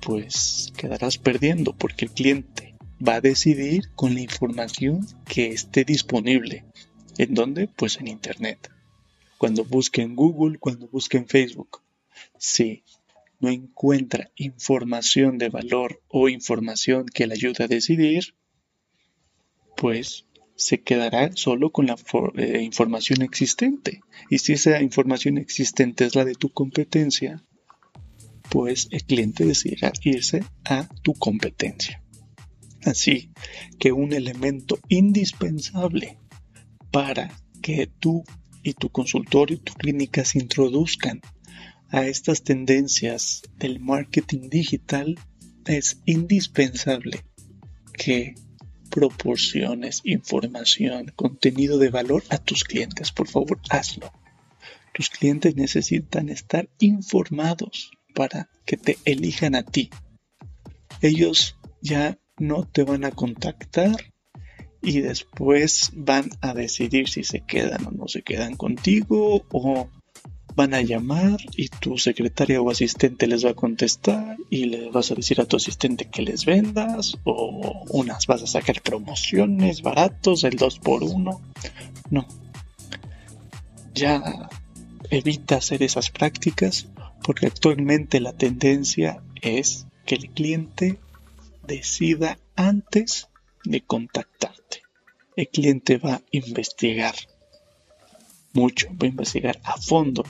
pues 0.00 0.72
quedarás 0.76 1.18
perdiendo 1.18 1.74
porque 1.74 2.06
el 2.06 2.10
cliente 2.12 2.74
va 3.06 3.16
a 3.16 3.20
decidir 3.20 3.90
con 3.94 4.14
la 4.14 4.20
información 4.20 5.06
que 5.26 5.48
esté 5.48 5.84
disponible. 5.84 6.64
¿En 7.18 7.34
dónde? 7.34 7.68
Pues 7.68 7.98
en 7.98 8.08
Internet. 8.08 8.70
Cuando 9.38 9.64
busque 9.64 10.02
en 10.02 10.14
Google, 10.16 10.58
cuando 10.58 10.88
busque 10.88 11.18
en 11.18 11.26
Facebook. 11.26 11.82
Si 12.38 12.84
no 13.40 13.48
encuentra 13.48 14.30
información 14.36 15.36
de 15.36 15.48
valor 15.48 16.00
o 16.08 16.28
información 16.28 17.06
que 17.06 17.26
le 17.26 17.34
ayude 17.34 17.64
a 17.64 17.68
decidir, 17.68 18.34
pues 19.82 20.26
se 20.54 20.80
quedará 20.80 21.32
solo 21.34 21.72
con 21.72 21.88
la 21.88 21.96
eh, 22.36 22.62
información 22.62 23.20
existente. 23.20 24.00
Y 24.30 24.38
si 24.38 24.52
esa 24.52 24.80
información 24.80 25.38
existente 25.38 26.04
es 26.04 26.14
la 26.14 26.24
de 26.24 26.36
tu 26.36 26.50
competencia, 26.50 27.42
pues 28.48 28.86
el 28.92 29.02
cliente 29.02 29.44
decidirá 29.44 29.92
irse 30.04 30.44
a 30.64 30.88
tu 31.02 31.14
competencia. 31.14 32.00
Así 32.84 33.32
que 33.80 33.90
un 33.90 34.12
elemento 34.12 34.78
indispensable 34.88 36.16
para 36.92 37.36
que 37.60 37.88
tú 37.88 38.22
y 38.62 38.74
tu 38.74 38.88
consultorio 38.88 39.56
y 39.56 39.60
tu 39.60 39.72
clínica 39.72 40.24
se 40.24 40.38
introduzcan 40.38 41.22
a 41.88 42.06
estas 42.06 42.44
tendencias 42.44 43.42
del 43.56 43.80
marketing 43.80 44.48
digital 44.48 45.18
es 45.66 46.00
indispensable 46.06 47.24
que 47.94 48.36
proporciones 48.92 50.02
información, 50.04 51.12
contenido 51.16 51.78
de 51.78 51.88
valor 51.88 52.22
a 52.28 52.36
tus 52.36 52.62
clientes. 52.62 53.10
Por 53.10 53.26
favor, 53.26 53.58
hazlo. 53.70 54.12
Tus 54.92 55.08
clientes 55.08 55.56
necesitan 55.56 56.28
estar 56.28 56.68
informados 56.78 57.90
para 58.14 58.50
que 58.66 58.76
te 58.76 58.98
elijan 59.06 59.54
a 59.54 59.62
ti. 59.62 59.88
Ellos 61.00 61.56
ya 61.80 62.18
no 62.38 62.64
te 62.64 62.84
van 62.84 63.04
a 63.06 63.10
contactar 63.10 63.96
y 64.82 65.00
después 65.00 65.90
van 65.94 66.28
a 66.42 66.52
decidir 66.52 67.08
si 67.08 67.24
se 67.24 67.40
quedan 67.40 67.86
o 67.86 67.90
no 67.92 68.08
se 68.08 68.22
quedan 68.22 68.56
contigo 68.56 69.42
o 69.48 69.88
van 70.54 70.74
a 70.74 70.82
llamar 70.82 71.38
y 71.56 71.68
tu 71.68 71.98
secretaria 71.98 72.60
o 72.60 72.70
asistente 72.70 73.26
les 73.26 73.44
va 73.44 73.50
a 73.50 73.54
contestar 73.54 74.36
y 74.50 74.66
le 74.66 74.90
vas 74.90 75.10
a 75.10 75.14
decir 75.14 75.40
a 75.40 75.46
tu 75.46 75.56
asistente 75.56 76.06
que 76.06 76.22
les 76.22 76.44
vendas 76.44 77.18
o 77.24 77.84
unas 77.90 78.26
vas 78.26 78.42
a 78.42 78.46
sacar 78.46 78.82
promociones 78.82 79.82
baratos, 79.82 80.44
el 80.44 80.56
2 80.56 80.78
por 80.78 81.02
1 81.02 81.40
No. 82.10 82.26
Ya 83.94 84.48
evita 85.10 85.56
hacer 85.56 85.82
esas 85.82 86.10
prácticas 86.10 86.88
porque 87.22 87.46
actualmente 87.46 88.20
la 88.20 88.32
tendencia 88.32 89.22
es 89.40 89.86
que 90.06 90.16
el 90.16 90.30
cliente 90.30 90.98
decida 91.66 92.38
antes 92.56 93.28
de 93.64 93.80
contactarte. 93.82 94.82
El 95.36 95.48
cliente 95.48 95.98
va 95.98 96.14
a 96.14 96.22
investigar 96.30 97.14
mucho, 98.52 98.88
va 98.90 99.06
a 99.06 99.10
investigar 99.10 99.60
a 99.64 99.76
fondo 99.78 100.24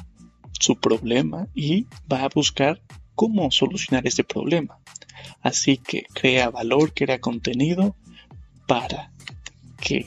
su 0.63 0.77
problema 0.77 1.49
y 1.55 1.87
va 2.11 2.23
a 2.23 2.29
buscar 2.29 2.81
cómo 3.17 3.51
solucionar 3.51 4.07
ese 4.07 4.23
problema. 4.23 4.79
Así 5.41 5.77
que 5.77 6.07
crea 6.15 6.51
valor, 6.51 6.95
crea 6.95 7.21
contenido 7.21 7.97
para 8.69 9.13
que 9.81 10.07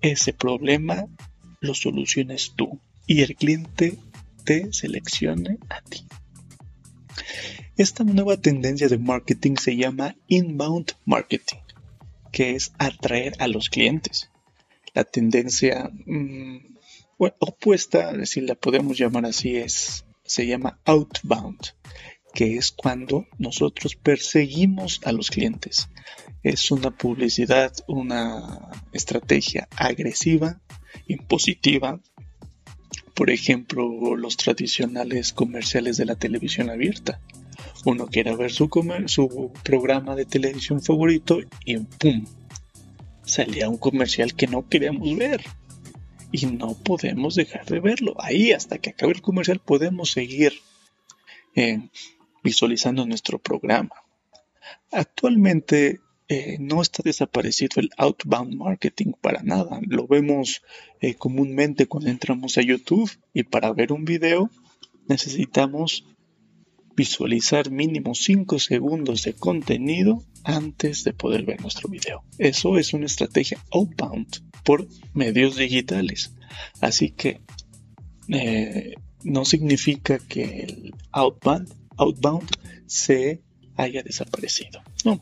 ese 0.00 0.32
problema 0.32 1.06
lo 1.60 1.74
soluciones 1.74 2.52
tú 2.54 2.78
y 3.06 3.22
el 3.22 3.34
cliente 3.34 3.98
te 4.44 4.72
seleccione 4.72 5.58
a 5.68 5.80
ti. 5.82 6.04
Esta 7.76 8.04
nueva 8.04 8.36
tendencia 8.36 8.88
de 8.88 8.98
marketing 8.98 9.56
se 9.56 9.76
llama 9.76 10.14
inbound 10.28 10.92
marketing, 11.04 11.58
que 12.30 12.52
es 12.52 12.72
atraer 12.78 13.34
a 13.40 13.48
los 13.48 13.70
clientes. 13.70 14.30
La 14.94 15.02
tendencia 15.02 15.90
mm, 16.06 16.75
opuesta, 17.18 18.12
si 18.26 18.40
la 18.40 18.54
podemos 18.54 18.98
llamar 18.98 19.26
así, 19.26 19.56
es, 19.56 20.04
se 20.24 20.46
llama 20.46 20.78
outbound, 20.84 21.58
que 22.34 22.56
es 22.56 22.70
cuando 22.70 23.26
nosotros 23.38 23.96
perseguimos 23.96 25.00
a 25.04 25.12
los 25.12 25.30
clientes. 25.30 25.88
Es 26.42 26.70
una 26.70 26.90
publicidad, 26.90 27.72
una 27.88 28.70
estrategia 28.92 29.68
agresiva, 29.76 30.60
impositiva. 31.06 32.00
Por 33.14 33.30
ejemplo, 33.30 34.16
los 34.16 34.36
tradicionales 34.36 35.32
comerciales 35.32 35.96
de 35.96 36.04
la 36.04 36.16
televisión 36.16 36.68
abierta. 36.68 37.20
Uno 37.84 38.06
quiere 38.06 38.36
ver 38.36 38.52
su, 38.52 38.68
su 39.06 39.52
programa 39.62 40.14
de 40.14 40.26
televisión 40.26 40.82
favorito 40.82 41.38
y 41.64 41.78
¡pum! 41.78 42.26
Salía 43.24 43.68
un 43.68 43.78
comercial 43.78 44.34
que 44.34 44.46
no 44.46 44.68
queríamos 44.68 45.16
ver 45.16 45.42
y 46.32 46.46
no 46.46 46.74
podemos 46.74 47.34
dejar 47.34 47.66
de 47.66 47.80
verlo. 47.80 48.14
Ahí 48.18 48.52
hasta 48.52 48.78
que 48.78 48.90
acabe 48.90 49.12
el 49.12 49.22
comercial 49.22 49.60
podemos 49.60 50.10
seguir 50.10 50.52
eh, 51.54 51.88
visualizando 52.42 53.06
nuestro 53.06 53.38
programa. 53.38 53.94
Actualmente 54.90 56.00
eh, 56.28 56.56
no 56.58 56.82
está 56.82 57.02
desaparecido 57.04 57.80
el 57.80 57.90
outbound 57.96 58.54
marketing 58.54 59.12
para 59.20 59.42
nada. 59.42 59.80
Lo 59.86 60.06
vemos 60.06 60.62
eh, 61.00 61.14
comúnmente 61.14 61.86
cuando 61.86 62.10
entramos 62.10 62.58
a 62.58 62.62
YouTube 62.62 63.10
y 63.32 63.44
para 63.44 63.72
ver 63.72 63.92
un 63.92 64.04
video 64.04 64.50
necesitamos 65.08 66.04
visualizar 66.96 67.70
mínimo 67.70 68.14
5 68.14 68.58
segundos 68.58 69.22
de 69.22 69.34
contenido 69.34 70.24
antes 70.44 71.04
de 71.04 71.12
poder 71.12 71.44
ver 71.44 71.60
nuestro 71.60 71.88
video. 71.88 72.24
Eso 72.38 72.78
es 72.78 72.94
una 72.94 73.06
estrategia 73.06 73.62
outbound 73.70 74.42
por 74.64 74.88
medios 75.12 75.56
digitales. 75.56 76.32
Así 76.80 77.10
que 77.10 77.40
eh, 78.28 78.94
no 79.22 79.44
significa 79.44 80.18
que 80.18 80.64
el 80.64 80.94
outbound 81.12 81.72
outbound 81.98 82.48
se 82.86 83.42
haya 83.76 84.02
desaparecido. 84.02 84.82
No. 85.04 85.20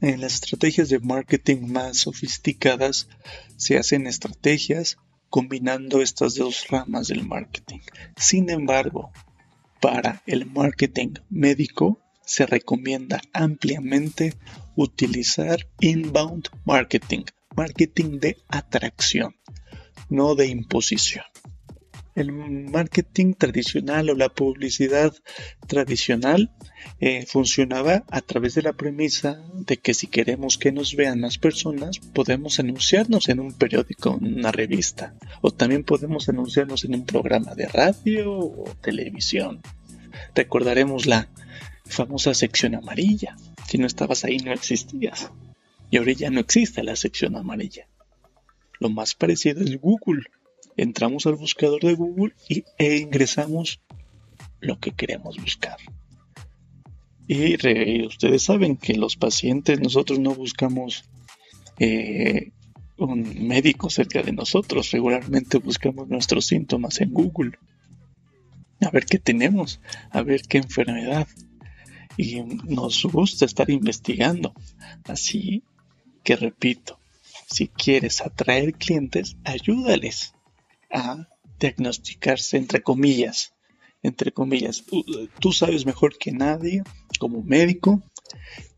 En 0.00 0.20
las 0.20 0.34
estrategias 0.34 0.88
de 0.88 0.98
marketing 0.98 1.68
más 1.68 1.98
sofisticadas 1.98 3.08
se 3.56 3.78
hacen 3.78 4.06
estrategias 4.06 4.96
combinando 5.30 6.02
estas 6.02 6.34
dos 6.34 6.66
ramas 6.68 7.08
del 7.08 7.24
marketing. 7.24 7.78
Sin 8.16 8.50
embargo, 8.50 9.12
para 9.82 10.22
el 10.26 10.46
marketing 10.46 11.14
médico 11.28 11.98
se 12.24 12.46
recomienda 12.46 13.20
ampliamente 13.32 14.32
utilizar 14.76 15.66
inbound 15.80 16.50
marketing, 16.64 17.24
marketing 17.56 18.20
de 18.20 18.38
atracción, 18.46 19.34
no 20.08 20.36
de 20.36 20.46
imposición 20.46 21.24
el 22.14 22.32
marketing 22.32 23.34
tradicional 23.34 24.10
o 24.10 24.14
la 24.14 24.28
publicidad 24.28 25.14
tradicional 25.66 26.50
eh, 27.00 27.24
funcionaba 27.26 28.04
a 28.10 28.20
través 28.20 28.54
de 28.54 28.62
la 28.62 28.74
premisa 28.74 29.42
de 29.54 29.78
que 29.78 29.94
si 29.94 30.06
queremos 30.08 30.58
que 30.58 30.72
nos 30.72 30.94
vean 30.94 31.20
más 31.20 31.38
personas, 31.38 31.98
podemos 31.98 32.60
anunciarnos 32.60 33.28
en 33.28 33.40
un 33.40 33.52
periódico, 33.52 34.18
en 34.20 34.38
una 34.38 34.52
revista, 34.52 35.14
o 35.40 35.50
también 35.50 35.84
podemos 35.84 36.28
anunciarnos 36.28 36.84
en 36.84 36.94
un 36.94 37.06
programa 37.06 37.54
de 37.54 37.66
radio 37.66 38.32
o 38.32 38.64
televisión. 38.80 39.62
Recordaremos 40.34 41.06
la 41.06 41.28
famosa 41.86 42.34
sección 42.34 42.74
amarilla. 42.74 43.36
Si 43.68 43.78
no 43.78 43.86
estabas 43.86 44.24
ahí 44.24 44.38
no 44.38 44.52
existías. 44.52 45.30
Y 45.90 45.98
ahora 45.98 46.12
ya 46.12 46.30
no 46.30 46.40
existe 46.40 46.82
la 46.82 46.96
sección 46.96 47.36
amarilla. 47.36 47.86
Lo 48.80 48.88
más 48.88 49.14
parecido 49.14 49.62
es 49.62 49.80
Google 49.80 50.24
entramos 50.76 51.26
al 51.26 51.34
buscador 51.34 51.80
de 51.82 51.94
Google 51.94 52.34
y, 52.48 52.64
e 52.78 52.96
ingresamos 52.96 53.80
lo 54.60 54.78
que 54.78 54.92
queremos 54.92 55.36
buscar. 55.36 55.76
Y 57.26 58.04
ustedes 58.04 58.42
saben 58.42 58.76
que 58.76 58.94
los 58.94 59.16
pacientes, 59.16 59.80
nosotros 59.80 60.18
no 60.18 60.34
buscamos 60.34 61.04
eh, 61.78 62.50
un 62.98 63.46
médico 63.46 63.90
cerca 63.90 64.22
de 64.22 64.32
nosotros, 64.32 64.90
regularmente 64.90 65.58
buscamos 65.58 66.08
nuestros 66.08 66.46
síntomas 66.46 67.00
en 67.00 67.12
Google. 67.12 67.58
A 68.80 68.90
ver 68.90 69.06
qué 69.06 69.18
tenemos, 69.18 69.80
a 70.10 70.22
ver 70.22 70.42
qué 70.42 70.58
enfermedad. 70.58 71.28
Y 72.16 72.42
nos 72.42 73.02
gusta 73.04 73.46
estar 73.46 73.70
investigando. 73.70 74.52
Así 75.04 75.62
que 76.22 76.36
repito, 76.36 76.98
si 77.46 77.68
quieres 77.68 78.20
atraer 78.20 78.74
clientes, 78.74 79.36
ayúdales 79.44 80.34
a 80.92 81.28
diagnosticarse 81.58 82.56
entre 82.56 82.82
comillas, 82.82 83.54
entre 84.02 84.32
comillas. 84.32 84.84
Tú 85.40 85.52
sabes 85.52 85.86
mejor 85.86 86.18
que 86.18 86.32
nadie, 86.32 86.82
como 87.18 87.42
médico, 87.42 88.02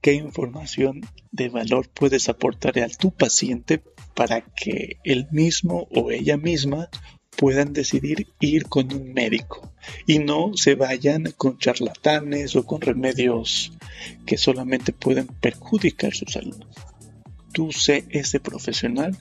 qué 0.01 0.13
información 0.15 1.01
de 1.33 1.49
valor 1.49 1.89
puedes 1.89 2.29
aportar 2.29 2.79
a 2.79 2.89
tu 2.89 3.11
paciente 3.11 3.83
para 4.15 4.43
que 4.43 4.99
él 5.05 5.29
mismo 5.31 5.89
o 5.91 6.11
ella 6.11 6.37
misma 6.37 6.89
puedan 7.37 7.73
decidir 7.73 8.29
ir 8.41 8.67
con 8.67 8.93
un 8.93 9.13
médico 9.13 9.73
y 10.07 10.19
no 10.21 10.53
se 10.55 10.75
vayan 10.77 11.33
con 11.37 11.59
charlatanes 11.59 12.55
o 12.55 12.65
con 12.65 12.81
remedios 12.81 13.73
que 14.25 14.37
solamente 14.37 14.93
pueden 14.93 15.27
perjudicar 15.27 16.15
su 16.15 16.27
salud. 16.27 16.65
Tú 17.53 17.73
sé 17.73 18.05
ese 18.11 18.41
profesional 18.41 19.17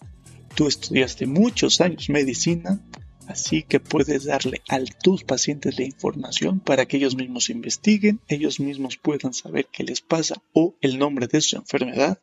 Tú 0.56 0.68
estudiaste 0.68 1.26
muchos 1.26 1.82
años 1.82 2.10
medicina, 2.10 2.80
así 3.28 3.64
que 3.64 3.80
puedes 3.80 4.26
darle 4.26 4.62
a 4.70 4.80
tus 4.84 5.24
pacientes 5.24 5.80
la 5.80 5.86
información 5.86 6.60
para 6.60 6.86
que 6.86 6.98
ellos 6.98 7.16
mismos 7.16 7.50
investiguen, 7.50 8.20
ellos 8.28 8.60
mismos 8.60 8.98
puedan 8.98 9.34
saber 9.34 9.68
qué 9.72 9.84
les 9.84 10.02
pasa 10.02 10.36
o 10.54 10.76
el 10.82 11.00
nombre 11.00 11.26
de 11.26 11.42
su 11.42 11.56
enfermedad 11.56 12.22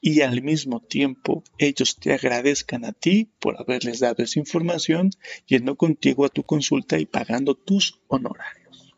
y 0.00 0.20
al 0.20 0.42
mismo 0.42 0.80
tiempo 0.80 1.42
ellos 1.58 1.96
te 1.96 2.12
agradezcan 2.12 2.84
a 2.84 2.92
ti 2.92 3.30
por 3.40 3.60
haberles 3.60 3.98
dado 3.98 4.22
esa 4.22 4.38
información 4.38 5.10
yendo 5.46 5.76
contigo 5.76 6.26
a 6.26 6.28
tu 6.28 6.44
consulta 6.44 6.98
y 7.00 7.06
pagando 7.06 7.56
tus 7.56 7.98
honorarios. 8.06 8.94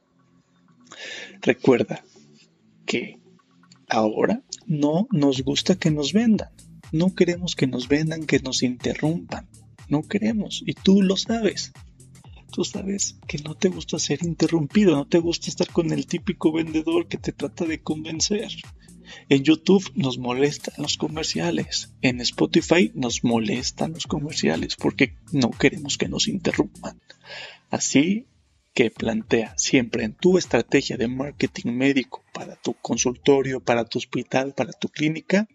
Recuerda 1.41 2.05
que 2.85 3.21
ahora 3.89 4.43
no 4.67 5.09
nos 5.13 5.43
gusta 5.43 5.77
que 5.77 5.91
nos 5.91 6.13
vendan. 6.13 6.56
No 6.93 7.15
queremos 7.15 7.57
que 7.57 7.67
nos 7.67 7.89
vendan, 7.89 8.27
que 8.27 8.41
nos 8.41 8.63
interrumpan. 8.63 9.49
No 9.89 10.03
queremos. 10.03 10.63
Y 10.67 10.75
tú 10.75 11.03
lo 11.03 11.17
sabes. 11.17 11.73
Tú 12.53 12.65
sabes 12.65 13.17
que 13.27 13.39
no 13.39 13.55
te 13.55 13.69
gusta 13.69 13.99
ser 13.99 14.25
interrumpido, 14.25 14.97
no 14.97 15.07
te 15.07 15.19
gusta 15.19 15.51
estar 15.51 15.69
con 15.69 15.93
el 15.93 16.07
típico 16.07 16.53
vendedor 16.53 17.07
que 17.07 17.19
te 17.19 17.33
trata 17.33 17.65
de 17.65 17.83
convencer. 17.83 18.49
En 19.29 19.45
YouTube 19.45 19.93
nos 19.95 20.19
molestan 20.19 20.75
los 20.79 20.97
comerciales. 20.97 21.93
En 22.03 22.21
Spotify 22.21 22.93
nos 22.95 23.25
molestan 23.25 23.93
los 23.93 24.07
comerciales 24.07 24.77
porque 24.77 25.17
no 25.33 25.51
queremos 25.51 25.99
que 25.99 26.09
nos 26.09 26.29
interrumpan. 26.29 27.01
Así 27.71 28.27
que 28.75 28.91
plantea 28.91 29.57
siempre 29.57 30.05
en 30.05 30.13
tu 30.15 30.39
estrategia 30.39 30.97
de 30.97 31.09
marketing 31.09 31.73
médico 31.73 32.25
para 32.33 32.57
tu 32.57 32.75
consultorio, 32.75 33.61
para 33.61 33.85
tu 33.85 33.99
hospital, 33.99 34.55
para 34.55 34.73
tu 34.73 34.89
clínica, 34.89 35.49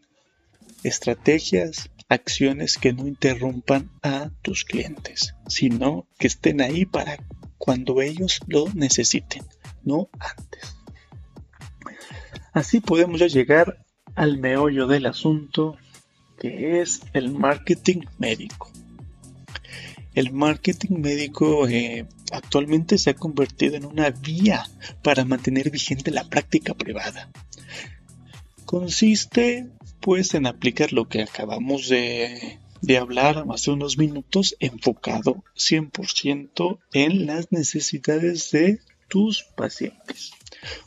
estrategias, 0.84 1.90
acciones 2.10 2.78
que 2.78 2.94
no 2.94 3.08
interrumpan 3.08 3.90
a 4.02 4.32
tus 4.42 4.66
clientes, 4.66 5.36
sino 5.48 6.08
que 6.20 6.28
estén 6.28 6.62
ahí 6.62 6.86
para 6.86 7.18
cuando 7.58 8.02
ellos 8.02 8.40
lo 8.48 8.66
necesiten, 8.74 9.44
no 9.84 10.10
antes. 10.20 10.76
Así 12.54 12.82
podemos 12.82 13.20
ya 13.20 13.28
llegar 13.28 13.86
al 14.16 14.38
meollo 14.38 14.88
del 14.88 15.06
asunto, 15.06 15.78
que 16.38 16.82
es 16.82 17.02
el 17.14 17.32
marketing 17.32 18.02
médico. 18.18 18.70
El 20.14 20.34
marketing 20.34 21.00
médico 21.00 21.68
eh, 21.68 22.06
actualmente 22.34 22.98
se 22.98 23.12
ha 23.12 23.14
convertido 23.14 23.76
en 23.76 23.86
una 23.86 24.10
vía 24.10 24.66
para 25.02 25.24
mantener 25.24 25.70
vigente 25.70 26.12
la 26.12 26.26
práctica 26.26 26.74
privada. 26.74 27.30
Consiste 28.66 29.70
pues 30.02 30.34
en 30.34 30.48
aplicar 30.48 30.92
lo 30.92 31.08
que 31.08 31.22
acabamos 31.22 31.88
de, 31.88 32.60
hablar 33.00 33.46
hace 33.52 33.72
unos 33.72 33.98
minutos 33.98 34.56
enfocado 34.60 35.44
100% 35.56 36.80
en 36.94 37.26
las 37.28 37.52
necesidades 37.52 38.52
de 38.52 38.80
tus 39.08 39.44
pacientes. 39.44 40.32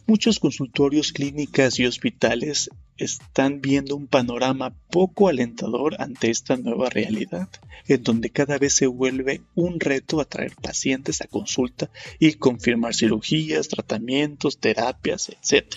Muchos 0.07 0.39
consultorios, 0.39 1.13
clínicas 1.13 1.79
y 1.79 1.87
hospitales 1.87 2.71
están 2.97 3.61
viendo 3.61 3.97
un 3.97 4.07
panorama 4.07 4.75
poco 4.91 5.29
alentador 5.29 6.01
ante 6.01 6.31
esta 6.31 6.57
nueva 6.57 6.91
realidad, 6.91 7.49
en 7.89 8.03
donde 8.03 8.31
cada 8.31 8.59
vez 8.59 8.75
se 8.75 8.87
vuelve 8.87 9.41
un 9.55 9.81
reto 9.81 10.21
atraer 10.21 10.55
pacientes 10.61 11.21
a 11.23 11.27
consulta 11.27 11.91
y 12.19 12.35
confirmar 12.35 12.95
cirugías, 12.95 13.69
tratamientos, 13.69 14.59
terapias, 14.59 15.31
etc. 15.31 15.75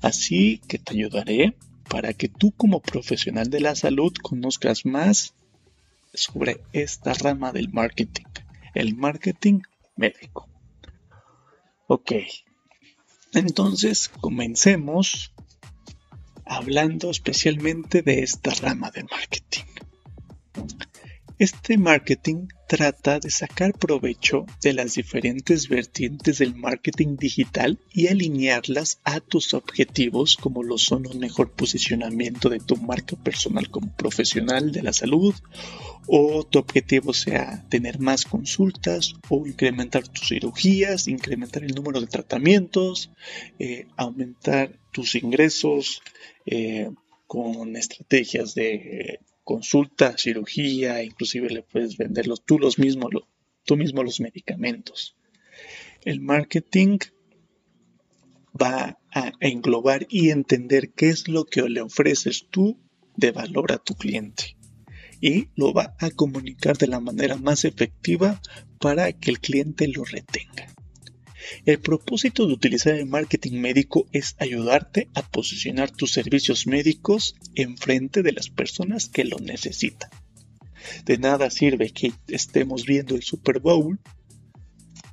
Así 0.00 0.60
que 0.68 0.78
te 0.78 0.94
ayudaré 0.94 1.54
para 1.88 2.12
que 2.12 2.28
tú 2.28 2.52
como 2.52 2.80
profesional 2.80 3.50
de 3.50 3.60
la 3.60 3.74
salud 3.74 4.12
conozcas 4.22 4.84
más 4.84 5.34
sobre 6.14 6.60
esta 6.72 7.12
rama 7.14 7.52
del 7.52 7.70
marketing, 7.70 8.26
el 8.74 8.96
marketing 8.96 9.60
médico. 9.96 10.48
Ok, 11.86 12.12
entonces 13.32 14.08
comencemos 14.08 15.32
hablando 16.44 17.10
especialmente 17.10 18.02
de 18.02 18.22
esta 18.22 18.52
rama 18.54 18.90
del 18.90 19.06
marketing. 19.10 19.64
Este 21.38 21.76
marketing 21.76 22.48
trata 22.66 23.20
de 23.20 23.28
sacar 23.30 23.74
provecho 23.74 24.46
de 24.62 24.72
las 24.72 24.94
diferentes 24.94 25.68
vertientes 25.68 26.38
del 26.38 26.54
marketing 26.54 27.18
digital 27.18 27.78
y 27.92 28.06
alinearlas 28.06 29.02
a 29.04 29.20
tus 29.20 29.52
objetivos 29.52 30.38
como 30.38 30.62
lo 30.62 30.78
son 30.78 31.06
un 31.06 31.18
mejor 31.18 31.52
posicionamiento 31.52 32.48
de 32.48 32.58
tu 32.58 32.76
marca 32.78 33.16
personal 33.16 33.68
como 33.68 33.94
profesional 33.96 34.72
de 34.72 34.82
la 34.82 34.94
salud 34.94 35.34
o 36.06 36.42
tu 36.44 36.58
objetivo 36.58 37.12
sea 37.12 37.66
tener 37.68 37.98
más 37.98 38.24
consultas 38.24 39.12
o 39.28 39.46
incrementar 39.46 40.08
tus 40.08 40.28
cirugías, 40.28 41.06
incrementar 41.06 41.64
el 41.64 41.74
número 41.74 42.00
de 42.00 42.06
tratamientos, 42.06 43.10
eh, 43.58 43.88
aumentar 43.98 44.80
tus 44.90 45.14
ingresos 45.16 46.00
eh, 46.46 46.90
con 47.26 47.76
estrategias 47.76 48.54
de 48.54 49.20
consulta, 49.46 50.18
cirugía, 50.18 51.04
inclusive 51.04 51.48
le 51.48 51.62
puedes 51.62 51.96
venderlos 51.96 52.44
tú 52.44 52.58
los 52.58 52.80
mismos, 52.80 53.10
tú 53.64 53.76
mismo 53.76 54.02
los 54.02 54.20
medicamentos. 54.20 55.16
El 56.04 56.20
marketing 56.20 56.98
va 58.60 58.98
a 59.12 59.32
englobar 59.38 60.08
y 60.10 60.30
entender 60.30 60.92
qué 60.92 61.10
es 61.10 61.28
lo 61.28 61.44
que 61.44 61.62
le 61.62 61.80
ofreces 61.80 62.48
tú 62.50 62.80
de 63.16 63.30
valor 63.30 63.70
a 63.70 63.78
tu 63.78 63.94
cliente 63.94 64.56
y 65.20 65.48
lo 65.54 65.72
va 65.72 65.94
a 66.00 66.10
comunicar 66.10 66.76
de 66.76 66.88
la 66.88 66.98
manera 66.98 67.36
más 67.36 67.64
efectiva 67.64 68.42
para 68.80 69.12
que 69.12 69.30
el 69.30 69.38
cliente 69.38 69.86
lo 69.86 70.04
retenga. 70.04 70.66
El 71.64 71.78
propósito 71.78 72.46
de 72.46 72.52
utilizar 72.52 72.94
el 72.94 73.06
marketing 73.06 73.60
médico 73.60 74.06
es 74.12 74.36
ayudarte 74.38 75.08
a 75.14 75.22
posicionar 75.22 75.90
tus 75.90 76.12
servicios 76.12 76.66
médicos 76.66 77.36
enfrente 77.54 78.22
de 78.22 78.32
las 78.32 78.48
personas 78.48 79.08
que 79.08 79.24
lo 79.24 79.38
necesitan. 79.38 80.10
De 81.04 81.18
nada 81.18 81.50
sirve 81.50 81.90
que 81.90 82.12
estemos 82.28 82.84
viendo 82.84 83.14
el 83.14 83.22
Super 83.22 83.60
Bowl 83.60 83.98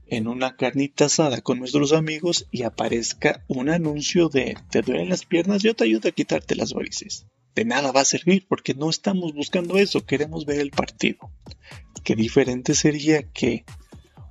en 0.08 0.28
una 0.28 0.56
carnita 0.56 1.06
asada 1.06 1.42
con 1.42 1.60
nuestros 1.60 1.94
amigos 1.94 2.48
y 2.52 2.64
aparezca 2.64 3.44
un 3.48 3.70
anuncio 3.70 4.30
de 4.30 4.56
te 4.70 4.82
duelen 4.82 5.10
las 5.10 5.26
piernas, 5.26 5.64
yo 5.64 5.76
te 5.76 5.86
ayudo 5.86 6.10
a 6.10 6.12
quitarte 6.12 6.56
las 6.56 6.74
varices. 6.74 7.26
De 7.56 7.66
nada 7.66 7.92
va 7.92 8.02
a 8.02 8.06
servir 8.06 8.46
porque 8.48 8.74
no 8.74 8.90
estamos 8.90 9.34
buscando 9.34 9.78
eso, 9.78 10.06
queremos 10.06 10.46
ver 10.46 10.60
el 10.60 10.72
partido. 10.72 11.32
Qué 12.04 12.16
diferente 12.16 12.76
sería 12.76 13.24
que 13.32 13.66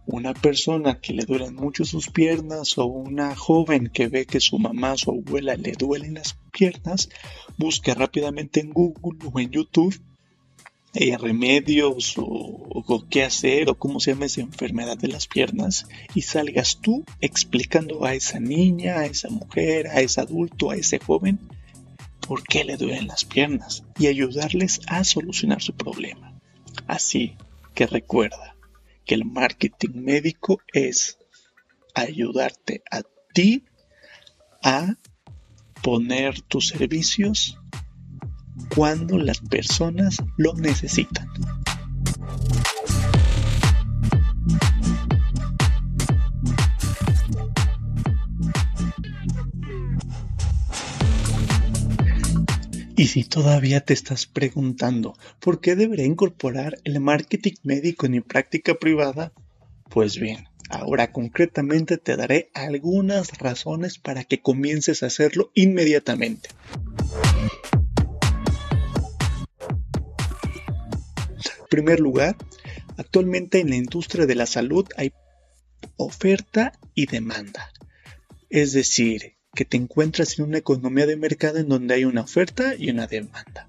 una 0.06 0.34
persona 0.34 1.00
que 1.00 1.12
le 1.12 1.24
duelen 1.24 1.54
mucho 1.54 1.84
sus 1.84 2.10
piernas 2.10 2.76
o 2.78 2.86
una 2.86 3.36
joven 3.36 3.88
que 3.88 4.08
ve 4.08 4.26
que 4.26 4.40
su 4.40 4.58
mamá, 4.58 4.96
su 4.96 5.10
abuela 5.10 5.56
le 5.56 5.72
duelen 5.72 6.14
las 6.14 6.36
piernas, 6.52 7.08
busque 7.56 7.94
rápidamente 7.94 8.60
en 8.60 8.70
Google 8.70 9.18
o 9.32 9.38
en 9.38 9.50
YouTube 9.50 10.00
eh, 10.94 11.16
remedios 11.16 12.18
o, 12.18 12.24
o, 12.24 13.08
qué 13.08 13.22
hacer 13.22 13.70
o 13.70 13.78
cómo 13.78 13.98
se 13.98 14.12
llama 14.12 14.26
esa 14.26 14.42
enfermedad 14.42 14.98
de 14.98 15.08
las 15.08 15.26
piernas 15.26 15.86
y 16.14 16.22
salgas 16.22 16.80
tú 16.82 17.04
explicando 17.20 18.04
a 18.04 18.14
esa 18.14 18.40
niña, 18.40 18.98
a 18.98 19.06
esa 19.06 19.30
mujer, 19.30 19.86
a 19.86 20.00
ese 20.00 20.20
adulto, 20.20 20.70
a 20.70 20.76
ese 20.76 20.98
joven 20.98 21.38
por 22.26 22.42
qué 22.42 22.64
le 22.64 22.76
duelen 22.76 23.06
las 23.06 23.24
piernas 23.24 23.84
y 23.98 24.06
ayudarles 24.06 24.80
a 24.86 25.02
solucionar 25.04 25.62
su 25.62 25.72
problema. 25.74 26.34
Así 26.86 27.36
que 27.74 27.86
recuerda, 27.86 28.51
que 29.04 29.14
el 29.14 29.24
marketing 29.24 29.94
médico 29.94 30.60
es 30.72 31.18
ayudarte 31.94 32.82
a 32.90 33.02
ti 33.32 33.64
a 34.62 34.94
poner 35.82 36.40
tus 36.42 36.68
servicios 36.68 37.58
cuando 38.74 39.18
las 39.18 39.40
personas 39.40 40.16
lo 40.36 40.54
necesitan. 40.54 41.28
Y 53.02 53.08
si 53.08 53.24
todavía 53.24 53.80
te 53.80 53.94
estás 53.94 54.26
preguntando 54.26 55.18
por 55.40 55.60
qué 55.60 55.74
debería 55.74 56.04
incorporar 56.04 56.78
el 56.84 57.00
marketing 57.00 57.54
médico 57.64 58.06
en 58.06 58.12
mi 58.12 58.20
práctica 58.20 58.76
privada, 58.76 59.32
pues 59.90 60.20
bien, 60.20 60.46
ahora 60.70 61.10
concretamente 61.10 61.98
te 61.98 62.16
daré 62.16 62.52
algunas 62.54 63.36
razones 63.38 63.98
para 63.98 64.22
que 64.22 64.40
comiences 64.40 65.02
a 65.02 65.06
hacerlo 65.06 65.50
inmediatamente. 65.54 66.50
En 71.58 71.66
primer 71.68 71.98
lugar, 71.98 72.36
actualmente 72.98 73.58
en 73.58 73.70
la 73.70 73.74
industria 73.74 74.26
de 74.26 74.36
la 74.36 74.46
salud 74.46 74.86
hay 74.96 75.12
oferta 75.96 76.78
y 76.94 77.06
demanda. 77.06 77.72
Es 78.48 78.72
decir, 78.72 79.38
que 79.54 79.64
te 79.66 79.76
encuentras 79.76 80.38
en 80.38 80.46
una 80.46 80.58
economía 80.58 81.06
de 81.06 81.16
mercado 81.16 81.58
en 81.58 81.68
donde 81.68 81.94
hay 81.94 82.04
una 82.06 82.22
oferta 82.22 82.74
y 82.74 82.90
una 82.90 83.06
demanda. 83.06 83.68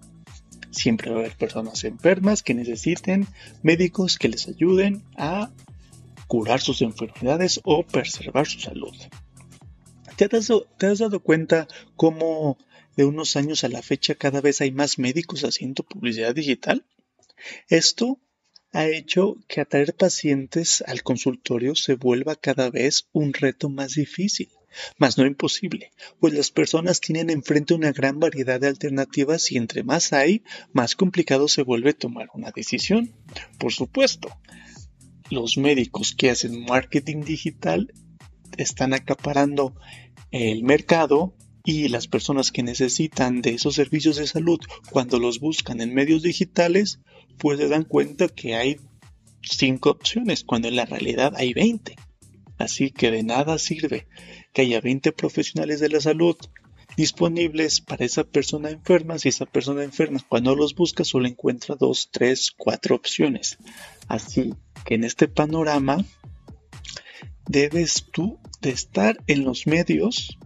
Siempre 0.71 1.11
va 1.11 1.17
a 1.17 1.19
haber 1.19 1.35
personas 1.35 1.83
enfermas 1.83 2.41
que 2.41 2.53
necesiten 2.53 3.27
médicos 3.63 4.17
que 4.17 4.29
les 4.29 4.47
ayuden 4.47 5.03
a 5.17 5.51
curar 6.27 6.61
sus 6.61 6.81
enfermedades 6.81 7.59
o 7.63 7.85
preservar 7.85 8.47
su 8.47 8.61
salud. 8.61 8.95
¿Te 10.15 10.25
has, 10.25 10.47
dado, 10.47 10.67
¿Te 10.77 10.87
has 10.87 10.99
dado 10.99 11.19
cuenta 11.19 11.67
cómo 11.95 12.57
de 12.95 13.05
unos 13.05 13.35
años 13.35 13.63
a 13.63 13.69
la 13.69 13.81
fecha 13.81 14.15
cada 14.15 14.39
vez 14.39 14.61
hay 14.61 14.71
más 14.71 14.99
médicos 14.99 15.43
haciendo 15.43 15.83
publicidad 15.83 16.33
digital? 16.33 16.85
Esto 17.67 18.19
ha 18.71 18.87
hecho 18.87 19.35
que 19.47 19.59
atraer 19.59 19.93
pacientes 19.93 20.81
al 20.87 21.03
consultorio 21.03 21.75
se 21.75 21.95
vuelva 21.95 22.35
cada 22.35 22.69
vez 22.69 23.09
un 23.11 23.33
reto 23.33 23.69
más 23.69 23.95
difícil 23.95 24.49
mas 24.97 25.17
no 25.17 25.25
imposible, 25.25 25.91
pues 26.19 26.33
las 26.33 26.51
personas 26.51 26.99
tienen 26.99 27.29
enfrente 27.29 27.73
una 27.73 27.91
gran 27.91 28.19
variedad 28.19 28.59
de 28.59 28.67
alternativas 28.67 29.51
y 29.51 29.57
entre 29.57 29.83
más 29.83 30.13
hay, 30.13 30.43
más 30.71 30.95
complicado 30.95 31.47
se 31.47 31.63
vuelve 31.63 31.93
tomar 31.93 32.29
una 32.33 32.51
decisión. 32.51 33.13
Por 33.57 33.73
supuesto, 33.73 34.29
los 35.29 35.57
médicos 35.57 36.13
que 36.13 36.29
hacen 36.29 36.65
marketing 36.65 37.21
digital 37.21 37.93
están 38.57 38.93
acaparando 38.93 39.75
el 40.31 40.63
mercado 40.63 41.35
y 41.63 41.87
las 41.87 42.07
personas 42.07 42.51
que 42.51 42.63
necesitan 42.63 43.41
de 43.41 43.51
esos 43.51 43.75
servicios 43.75 44.17
de 44.17 44.27
salud 44.27 44.59
cuando 44.89 45.19
los 45.19 45.39
buscan 45.39 45.79
en 45.79 45.93
medios 45.93 46.21
digitales, 46.23 46.99
pues 47.37 47.59
se 47.59 47.69
dan 47.69 47.83
cuenta 47.83 48.27
que 48.27 48.55
hay 48.55 48.77
cinco 49.41 49.91
opciones 49.91 50.43
cuando 50.43 50.67
en 50.67 50.75
la 50.75 50.85
realidad 50.85 51.33
hay 51.35 51.53
20. 51.53 51.95
Así 52.57 52.91
que 52.91 53.11
de 53.11 53.23
nada 53.23 53.57
sirve 53.57 54.07
que 54.53 54.61
haya 54.63 54.81
20 54.81 55.11
profesionales 55.11 55.79
de 55.79 55.89
la 55.89 56.01
salud 56.01 56.37
disponibles 56.95 57.81
para 57.81 58.05
esa 58.05 58.23
persona 58.23 58.69
enferma. 58.69 59.17
Si 59.17 59.29
esa 59.29 59.45
persona 59.45 59.83
enferma 59.83 60.19
cuando 60.27 60.55
los 60.55 60.75
busca 60.75 61.03
solo 61.03 61.27
encuentra 61.27 61.75
dos, 61.75 62.09
tres, 62.11 62.51
cuatro 62.55 62.95
opciones. 62.95 63.57
Así 64.07 64.53
que 64.85 64.95
en 64.95 65.03
este 65.03 65.27
panorama 65.27 66.05
debes 67.47 68.05
tú 68.11 68.39
de 68.61 68.69
estar 68.69 69.17
en 69.27 69.43
los 69.43 69.67
medios, 69.67 70.37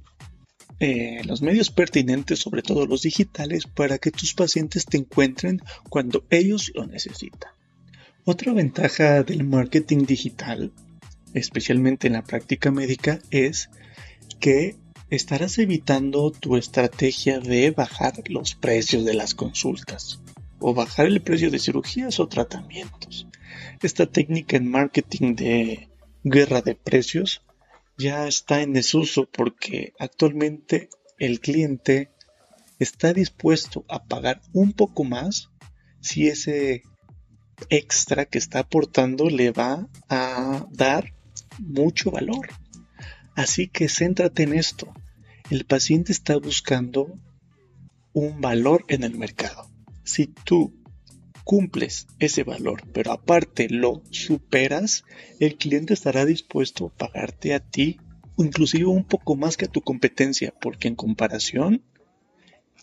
eh, 0.80 1.22
los 1.26 1.42
medios 1.42 1.70
pertinentes, 1.70 2.40
sobre 2.40 2.62
todo 2.62 2.86
los 2.86 3.04
digitales, 3.04 3.66
para 3.66 3.98
que 3.98 4.12
tus 4.12 4.34
pacientes 4.34 4.86
te 4.86 4.98
encuentren 4.98 5.62
cuando 5.90 6.26
ellos 6.30 6.72
lo 6.74 6.86
necesitan. 6.88 7.52
Otra 8.26 8.54
ventaja 8.54 9.24
del 9.24 9.44
marketing 9.44 10.06
digital, 10.06 10.74
especialmente 11.38 12.08
en 12.08 12.14
la 12.14 12.24
práctica 12.24 12.72
médica, 12.72 13.20
es 13.32 13.70
que 14.40 14.76
estarás 15.10 15.58
evitando 15.58 16.32
tu 16.32 16.58
estrategia 16.58 17.40
de 17.40 17.72
bajar 17.72 18.14
los 18.28 18.56
precios 18.56 19.06
de 19.06 19.14
las 19.14 19.36
consultas 19.36 20.20
o 20.60 20.74
bajar 20.74 21.06
el 21.06 21.22
precio 21.22 21.50
de 21.52 21.60
cirugías 21.60 22.20
o 22.20 22.28
tratamientos. 22.28 23.28
Esta 23.82 24.06
técnica 24.08 24.58
en 24.58 24.70
marketing 24.70 25.36
de 25.36 25.90
guerra 26.24 26.62
de 26.62 26.76
precios 26.76 27.42
ya 27.98 28.28
está 28.28 28.62
en 28.62 28.74
desuso 28.74 29.30
porque 29.32 29.94
actualmente 30.00 30.90
el 31.20 31.40
cliente 31.40 32.12
está 32.80 33.14
dispuesto 33.14 33.86
a 33.88 34.04
pagar 34.04 34.42
un 34.54 34.74
poco 34.74 35.04
más 35.04 35.50
si 36.02 36.28
ese 36.28 36.84
extra 37.70 38.26
que 38.26 38.38
está 38.38 38.60
aportando 38.60 39.30
le 39.30 39.52
va 39.52 39.88
a 40.10 40.68
dar 40.72 41.14
mucho 41.60 42.12
valor. 42.12 42.48
Así 43.36 43.68
que 43.68 43.88
céntrate 43.88 44.44
en 44.44 44.54
esto. 44.54 44.94
El 45.50 45.66
paciente 45.66 46.12
está 46.12 46.38
buscando 46.38 47.14
un 48.14 48.42
valor 48.42 48.84
en 48.88 49.04
el 49.04 49.16
mercado. 49.16 49.70
Si 50.04 50.28
tú 50.28 50.74
cumples 51.44 52.08
ese 52.20 52.44
valor, 52.44 52.82
pero 52.92 53.12
aparte 53.12 53.70
lo 53.70 54.02
superas, 54.12 55.06
el 55.40 55.56
cliente 55.56 55.94
estará 55.94 56.26
dispuesto 56.26 56.88
a 56.88 56.94
pagarte 56.98 57.54
a 57.54 57.60
ti, 57.60 58.00
inclusive 58.38 58.86
un 58.86 59.06
poco 59.06 59.36
más 59.36 59.56
que 59.56 59.66
a 59.66 59.70
tu 59.70 59.82
competencia, 59.82 60.54
porque 60.60 60.88
en 60.90 60.96
comparación, 60.96 61.84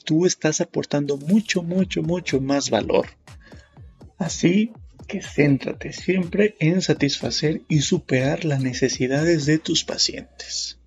tú 0.04 0.24
estás 0.24 0.60
aportando 0.60 1.16
mucho, 1.16 1.62
mucho, 1.62 2.02
mucho 2.02 2.40
más 2.40 2.70
valor. 2.70 3.08
Así 4.18 4.72
que 5.04 5.22
céntrate 5.22 5.92
siempre 5.92 6.56
en 6.60 6.82
satisfacer 6.82 7.62
y 7.68 7.80
superar 7.80 8.44
las 8.44 8.60
necesidades 8.60 9.46
de 9.46 9.58
tus 9.58 9.84
pacientes. 9.84 10.78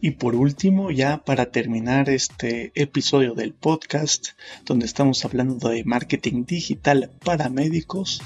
Y 0.00 0.12
por 0.12 0.34
último, 0.34 0.90
ya 0.90 1.24
para 1.24 1.50
terminar 1.50 2.10
este 2.10 2.70
episodio 2.74 3.34
del 3.34 3.54
podcast, 3.54 4.28
donde 4.64 4.86
estamos 4.86 5.24
hablando 5.24 5.70
de 5.70 5.84
marketing 5.84 6.44
digital 6.44 7.10
para 7.24 7.48
médicos, 7.48 8.22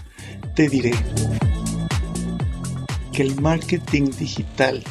te 0.56 0.68
diré 0.68 0.92
que 3.12 3.22
el 3.22 3.40
marketing 3.40 4.10
digital 4.18 4.82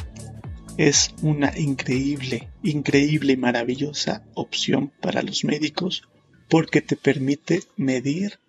es 0.78 1.14
una 1.22 1.58
increíble, 1.58 2.50
increíble 2.64 3.34
y 3.34 3.38
maravillosa 3.38 4.24
opción 4.34 4.94
para 5.02 5.22
los 5.22 5.44
médicos 5.44 6.08
porque 6.48 6.82
te 6.82 6.96
permite 6.96 7.64
medir 7.76 8.40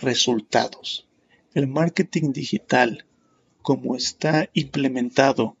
resultados. 0.00 1.08
El 1.54 1.66
marketing 1.66 2.32
digital, 2.32 3.06
como 3.62 3.96
está 3.96 4.48
implementado 4.54 5.56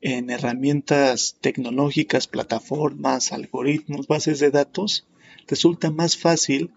en 0.00 0.30
herramientas 0.30 1.36
tecnológicas, 1.40 2.26
plataformas, 2.26 3.32
algoritmos, 3.32 4.06
bases 4.06 4.40
de 4.40 4.50
datos, 4.50 5.06
resulta 5.46 5.90
más 5.90 6.16
fácil 6.16 6.72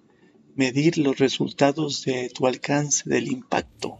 medir 0.56 0.97
los 0.97 1.17
resultados 1.17 2.04
de 2.06 2.30
tu 2.30 2.47
alcance 2.47 3.10
del 3.10 3.32
impacto. 3.32 3.99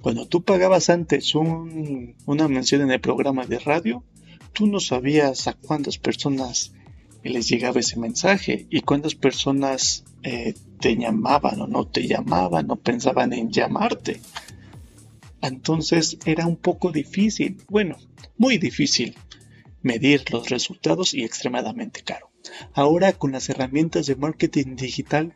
Cuando 0.00 0.26
tú 0.26 0.42
pagabas 0.42 0.88
antes 0.88 1.34
una 1.34 2.48
mención 2.48 2.80
en 2.82 2.90
el 2.90 3.00
programa 3.00 3.44
de 3.44 3.58
radio, 3.58 4.02
tú 4.52 4.66
no 4.66 4.80
sabías 4.80 5.46
a 5.46 5.52
cuántas 5.52 5.98
personas 5.98 6.72
les 7.22 7.48
llegaba 7.48 7.80
ese 7.80 7.98
mensaje 7.98 8.66
y 8.70 8.80
cuántas 8.80 9.14
personas 9.14 10.04
eh, 10.22 10.54
te 10.80 10.96
llamaban 10.96 11.60
o 11.60 11.66
no 11.66 11.86
te 11.86 12.06
llamaban 12.06 12.70
o 12.70 12.76
pensaban 12.76 13.32
en 13.32 13.50
llamarte. 13.50 14.20
Entonces 15.42 16.18
era 16.24 16.46
un 16.46 16.56
poco 16.56 16.90
difícil, 16.90 17.58
bueno, 17.68 17.96
muy 18.36 18.58
difícil 18.58 19.16
medir 19.82 20.30
los 20.30 20.50
resultados 20.50 21.14
y 21.14 21.24
extremadamente 21.24 22.02
caro. 22.02 22.30
Ahora 22.74 23.12
con 23.12 23.32
las 23.32 23.48
herramientas 23.48 24.06
de 24.06 24.16
marketing 24.16 24.76
digital, 24.76 25.34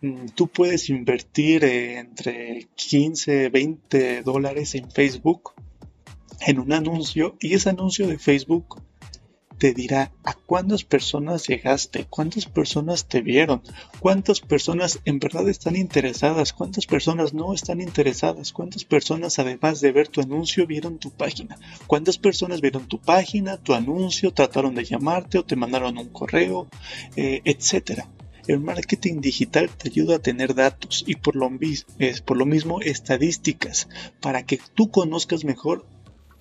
mm, 0.00 0.26
tú 0.34 0.48
puedes 0.48 0.88
invertir 0.88 1.64
eh, 1.64 1.98
entre 1.98 2.68
15, 2.74 3.48
20 3.48 4.22
dólares 4.22 4.74
en 4.74 4.90
Facebook 4.90 5.52
en 6.40 6.58
un 6.58 6.72
anuncio 6.72 7.36
y 7.40 7.54
ese 7.54 7.70
anuncio 7.70 8.06
de 8.06 8.18
Facebook 8.18 8.82
te 9.62 9.72
dirá 9.72 10.10
a 10.24 10.34
cuántas 10.34 10.82
personas 10.82 11.46
llegaste, 11.46 12.04
cuántas 12.10 12.46
personas 12.46 13.06
te 13.06 13.20
vieron, 13.20 13.62
cuántas 14.00 14.40
personas 14.40 14.98
en 15.04 15.20
verdad 15.20 15.48
están 15.48 15.76
interesadas, 15.76 16.52
cuántas 16.52 16.86
personas 16.86 17.32
no 17.32 17.54
están 17.54 17.80
interesadas, 17.80 18.52
cuántas 18.52 18.84
personas 18.84 19.38
además 19.38 19.80
de 19.80 19.92
ver 19.92 20.08
tu 20.08 20.20
anuncio 20.20 20.66
vieron 20.66 20.98
tu 20.98 21.12
página, 21.12 21.56
cuántas 21.86 22.18
personas 22.18 22.60
vieron 22.60 22.88
tu 22.88 22.98
página, 22.98 23.56
tu 23.56 23.72
anuncio, 23.72 24.32
trataron 24.32 24.74
de 24.74 24.82
llamarte 24.82 25.38
o 25.38 25.44
te 25.44 25.54
mandaron 25.54 25.96
un 25.96 26.08
correo, 26.08 26.66
eh, 27.14 27.40
etcétera. 27.44 28.08
El 28.48 28.58
marketing 28.58 29.20
digital 29.20 29.70
te 29.70 29.90
ayuda 29.90 30.16
a 30.16 30.18
tener 30.18 30.56
datos 30.56 31.04
y 31.06 31.14
por 31.14 31.36
lo, 31.36 31.48
por 32.24 32.36
lo 32.36 32.46
mismo 32.46 32.80
estadísticas 32.80 33.88
para 34.20 34.44
que 34.44 34.58
tú 34.74 34.90
conozcas 34.90 35.44
mejor 35.44 35.86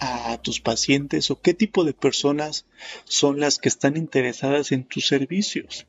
a 0.02 0.40
tus 0.42 0.60
pacientes 0.60 1.30
o 1.30 1.40
qué 1.40 1.54
tipo 1.54 1.84
de 1.86 1.94
personas 1.94 2.66
son 3.06 3.40
las 3.40 3.60
que 3.60 3.70
están 3.70 3.96
interesadas 3.96 4.72
en 4.72 4.84
tus 4.84 5.08
servicios. 5.08 5.86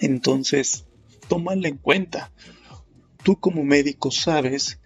Entonces, 0.00 0.86
tómalo 1.28 1.68
en 1.68 1.78
cuenta. 1.78 2.32
Tú 3.22 3.38
como 3.38 3.62
médico 3.62 4.10
sabes 4.10 4.80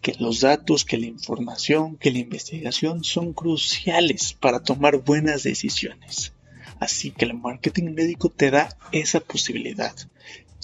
que 0.00 0.14
los 0.18 0.40
datos, 0.40 0.86
que 0.86 0.96
la 0.96 1.06
información, 1.06 1.96
que 1.96 2.10
la 2.10 2.18
investigación 2.18 3.04
son 3.04 3.34
cruciales 3.34 4.32
para 4.32 4.62
tomar 4.62 4.98
buenas 4.98 5.42
decisiones. 5.42 6.32
Así 6.80 7.10
que 7.10 7.26
el 7.26 7.34
marketing 7.34 7.94
médico 7.94 8.30
te 8.30 8.50
da 8.50 8.76
esa 8.92 9.20
posibilidad, 9.20 9.94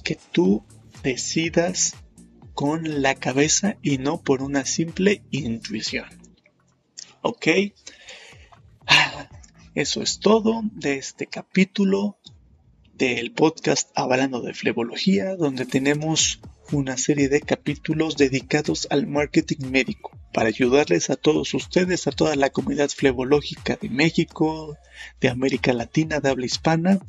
que 0.03 0.19
tú 0.33 0.65
decidas 1.03 1.95
con 2.55 3.03
la 3.03 3.15
cabeza 3.15 3.77
y 3.83 3.99
no 3.99 4.23
por 4.23 4.43
una 4.43 4.65
simple 4.65 5.23
intuición. 5.31 6.20
¿Ok? 7.23 7.47
Eso 9.75 10.03
es 10.03 10.21
todo 10.21 10.63
de 10.73 10.97
este 10.97 11.27
capítulo 11.27 12.19
del 12.95 13.33
podcast 13.33 13.91
Hablando 13.95 14.41
de 14.41 14.55
Flebología, 14.55 15.37
donde 15.37 15.67
tenemos 15.67 16.41
una 16.73 16.97
serie 16.97 17.29
de 17.29 17.43
capítulos 17.43 18.17
dedicados 18.17 18.87
al 18.91 19.07
marketing 19.07 19.71
médico 19.71 20.17
para 20.33 20.49
ayudarles 20.49 21.11
a 21.11 21.17
todos 21.17 21.53
ustedes, 21.53 22.07
a 22.07 22.13
toda 22.13 22.37
la 22.37 22.49
comunidad 22.49 22.89
flebológica 22.89 23.77
de 23.77 23.91
México, 23.91 24.79
de 25.21 25.29
América 25.29 25.75
Latina, 25.75 26.21
de 26.21 26.31
habla 26.31 26.47
hispana, 26.47 27.01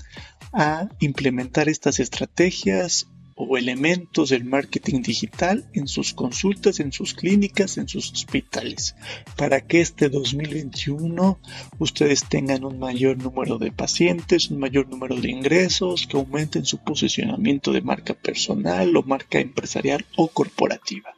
a 0.51 0.89
implementar 0.99 1.69
estas 1.69 2.01
estrategias 2.01 3.07
o 3.43 3.57
elementos 3.57 4.29
del 4.29 4.45
marketing 4.45 5.01
digital 5.01 5.65
en 5.73 5.87
sus 5.87 6.13
consultas, 6.13 6.79
en 6.79 6.91
sus 6.91 7.13
clínicas, 7.13 7.77
en 7.77 7.87
sus 7.87 8.11
hospitales, 8.11 8.95
para 9.35 9.61
que 9.61 9.81
este 9.81 10.09
2021 10.09 11.39
ustedes 11.79 12.25
tengan 12.29 12.63
un 12.63 12.77
mayor 12.77 13.17
número 13.17 13.57
de 13.57 13.71
pacientes, 13.71 14.51
un 14.51 14.59
mayor 14.59 14.87
número 14.89 15.15
de 15.15 15.31
ingresos, 15.31 16.07
que 16.07 16.17
aumenten 16.17 16.65
su 16.65 16.77
posicionamiento 16.77 17.71
de 17.71 17.81
marca 17.81 18.13
personal 18.13 18.95
o 18.95 19.03
marca 19.03 19.39
empresarial 19.39 20.05
o 20.15 20.27
corporativa. 20.27 21.15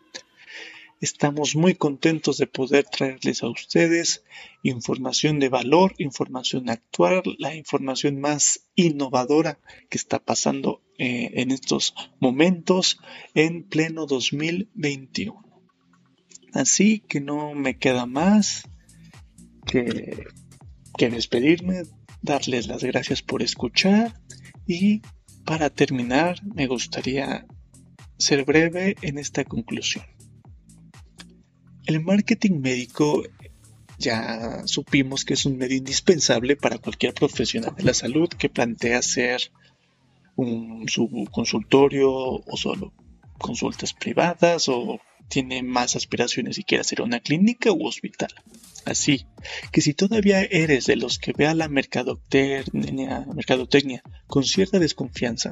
Estamos 1.04 1.58
muy 1.58 1.76
contentos 1.76 2.38
de 2.38 2.48
poder 2.48 2.86
traerles 2.86 3.44
a 3.44 3.50
ustedes 3.50 4.24
información 4.62 5.38
de 5.38 5.50
valor, 5.50 5.94
información 5.98 6.70
actual, 6.70 7.24
la 7.40 7.54
información 7.56 8.22
más 8.22 8.70
innovadora 8.76 9.60
que 9.90 9.98
está 9.98 10.20
pasando 10.20 10.82
eh, 10.98 11.30
en 11.34 11.52
estos 11.52 11.94
momentos 12.22 13.02
en 13.34 13.64
pleno 13.64 14.06
2021. 14.06 15.44
Así 16.54 17.02
que 17.02 17.20
no 17.20 17.54
me 17.54 17.78
queda 17.78 18.06
más 18.06 18.64
que, 19.66 20.28
que 20.98 21.10
despedirme, 21.10 21.84
darles 22.22 22.68
las 22.68 22.82
gracias 22.82 23.22
por 23.22 23.44
escuchar 23.44 24.22
y 24.66 25.02
para 25.44 25.70
terminar 25.70 26.42
me 26.46 26.68
gustaría 26.68 27.46
ser 28.18 28.46
breve 28.46 28.96
en 29.02 29.18
esta 29.18 29.44
conclusión. 29.44 30.13
El 31.86 32.04
marketing 32.04 32.60
médico 32.62 33.24
ya 33.98 34.64
supimos 34.66 35.26
que 35.26 35.34
es 35.34 35.46
un 35.46 35.58
medio 35.58 35.78
indispensable 35.78 36.56
para 36.56 36.78
cualquier 36.78 37.14
profesional 37.14 37.76
de 37.76 37.84
la 37.84 37.94
salud 37.94 38.30
que 38.30 38.50
plantea 38.50 39.00
hacer 39.00 39.52
un, 40.36 40.88
su 40.88 41.28
consultorio 41.32 42.12
o 42.12 42.58
solo 42.58 42.94
consultas 43.38 43.94
privadas 43.94 44.70
o 44.70 45.00
tiene 45.28 45.64
más 45.64 45.96
aspiraciones 45.96 46.58
y 46.58 46.64
quiere 46.64 46.82
hacer 46.82 47.02
una 47.02 47.20
clínica 47.20 47.72
u 47.72 47.86
hospital. 47.88 48.34
Así 48.86 49.26
que 49.72 49.82
si 49.82 49.94
todavía 49.94 50.42
eres 50.42 50.86
de 50.86 50.96
los 50.96 51.20
que 51.20 51.34
vea 51.34 51.54
la 51.54 51.70
mercadotecnia, 51.70 52.66
con 54.28 54.44
cierta 54.44 54.80
desconfianza, 54.80 55.52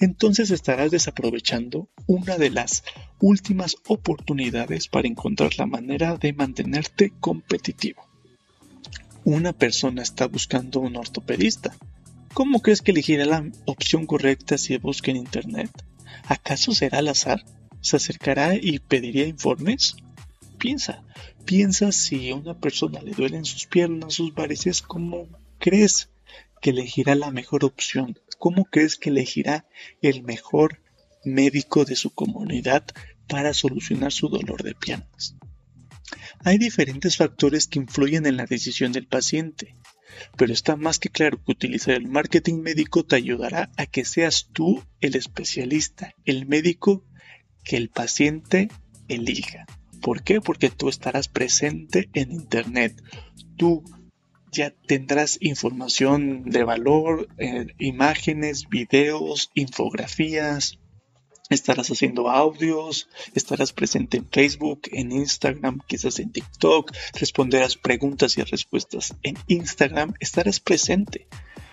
entonces 0.00 0.50
estarás 0.50 0.90
desaprovechando 0.90 1.88
una 2.06 2.38
de 2.38 2.50
las 2.50 2.82
últimas 3.20 3.76
oportunidades 3.86 4.88
para 4.88 5.08
encontrar 5.08 5.52
la 5.58 5.66
manera 5.66 6.16
de 6.16 6.32
mantenerte 6.32 7.12
competitivo. 7.20 8.02
Una 9.24 9.52
persona 9.52 10.02
está 10.02 10.26
buscando 10.26 10.80
un 10.80 10.96
ortopedista. 10.96 11.76
¿Cómo 12.34 12.60
crees 12.62 12.82
que 12.82 12.90
elegirá 12.90 13.26
la 13.26 13.48
opción 13.66 14.06
correcta 14.06 14.58
si 14.58 14.76
busca 14.78 15.12
en 15.12 15.18
Internet? 15.18 15.70
¿Acaso 16.24 16.72
será 16.72 16.98
al 16.98 17.08
azar? 17.08 17.44
¿Se 17.80 17.96
acercará 17.96 18.56
y 18.56 18.80
pediría 18.80 19.26
informes? 19.26 19.96
Piensa, 20.58 21.02
piensa 21.44 21.92
si 21.92 22.30
a 22.30 22.36
una 22.36 22.58
persona 22.58 23.00
le 23.02 23.12
duelen 23.12 23.44
sus 23.44 23.66
piernas, 23.66 24.14
sus 24.14 24.34
varices, 24.34 24.82
¿cómo 24.82 25.28
crees 25.58 26.10
que 26.60 26.70
elegirá 26.70 27.14
la 27.14 27.30
mejor 27.30 27.64
opción? 27.64 28.18
¿Cómo 28.38 28.64
crees 28.64 28.96
que 28.96 29.10
elegirá 29.10 29.66
el 30.00 30.22
mejor 30.22 30.80
médico 31.24 31.84
de 31.84 31.96
su 31.96 32.10
comunidad 32.10 32.84
para 33.28 33.54
solucionar 33.54 34.12
su 34.12 34.28
dolor 34.28 34.62
de 34.62 34.74
piernas? 34.74 35.36
Hay 36.44 36.58
diferentes 36.58 37.16
factores 37.16 37.66
que 37.66 37.78
influyen 37.78 38.26
en 38.26 38.36
la 38.36 38.46
decisión 38.46 38.92
del 38.92 39.06
paciente. 39.06 39.76
pero 40.36 40.52
está 40.52 40.76
más 40.76 40.98
que 40.98 41.08
claro 41.08 41.42
que 41.42 41.52
utilizar 41.52 41.94
el 41.94 42.06
marketing 42.06 42.60
médico 42.60 43.02
te 43.02 43.16
ayudará 43.16 43.70
a 43.78 43.86
que 43.86 44.04
seas 44.04 44.50
tú 44.52 44.84
el 45.00 45.16
especialista, 45.16 46.14
el 46.26 46.46
médico 46.46 47.02
que 47.64 47.78
el 47.78 47.88
paciente 47.88 48.68
elija. 49.08 49.66
¿Por 50.02 50.22
qué? 50.22 50.40
Porque 50.40 50.68
tú 50.68 50.88
estarás 50.88 51.28
presente 51.28 52.10
en 52.12 52.32
Internet. 52.32 53.00
Tú 53.56 53.84
ya 54.50 54.74
tendrás 54.86 55.38
información 55.40 56.44
de 56.44 56.64
valor, 56.64 57.28
eh, 57.38 57.68
imágenes, 57.78 58.68
videos, 58.68 59.50
infografías, 59.54 60.78
estarás 61.48 61.88
haciendo 61.90 62.28
audios, 62.28 63.08
estarás 63.34 63.72
presente 63.72 64.18
en 64.18 64.28
Facebook, 64.28 64.82
en 64.90 65.12
Instagram, 65.12 65.80
quizás 65.86 66.18
en 66.18 66.32
TikTok, 66.32 66.92
responderás 67.14 67.76
preguntas 67.76 68.36
y 68.36 68.42
respuestas 68.42 69.14
en 69.22 69.36
Instagram, 69.46 70.14
estarás 70.20 70.60
presente, 70.60 71.28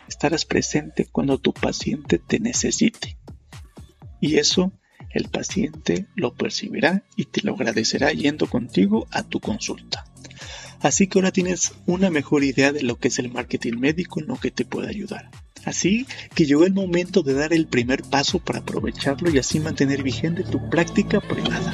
estarás 0.08 0.46
presente 0.46 1.06
cuando 1.12 1.38
tu 1.40 1.52
paciente 1.52 2.20
te 2.20 2.40
necesite. 2.40 3.18
Y 4.22 4.38
eso 4.38 4.72
el 5.12 5.30
paciente 5.30 6.08
lo 6.16 6.34
percibirá 6.34 7.04
y 7.16 7.26
te 7.26 7.42
lo 7.42 7.56
agradecerá 7.56 8.12
yendo 8.12 8.48
contigo 8.48 9.08
a 9.12 9.24
tu 9.24 9.40
consulta. 9.40 10.06
Así 10.82 11.08
que 11.08 11.20
ahora 11.20 11.32
tienes 11.32 11.74
una 11.86 12.10
mejor 12.10 12.44
idea 12.44 12.72
de 12.72 12.84
lo 12.84 12.98
que 12.98 13.10
es 13.10 13.20
el 13.20 13.32
marketing 13.32 13.80
médico 13.80 14.22
en 14.22 14.28
lo 14.28 14.38
que 14.38 14.52
te 14.52 14.66
puede 14.66 14.90
ayudar. 14.90 15.30
Así 15.66 16.08
que 16.36 16.46
llegó 16.46 16.66
el 16.66 16.74
momento 16.74 17.22
de 17.22 17.34
dar 17.34 17.52
el 17.52 17.68
primer 17.68 18.04
paso 18.04 18.40
para 18.40 18.60
aprovecharlo 18.60 19.30
y 19.30 19.40
así 19.40 19.60
mantener 19.60 20.04
vigente 20.04 20.44
tu 20.44 20.70
práctica 20.70 21.20
privada. 21.20 21.74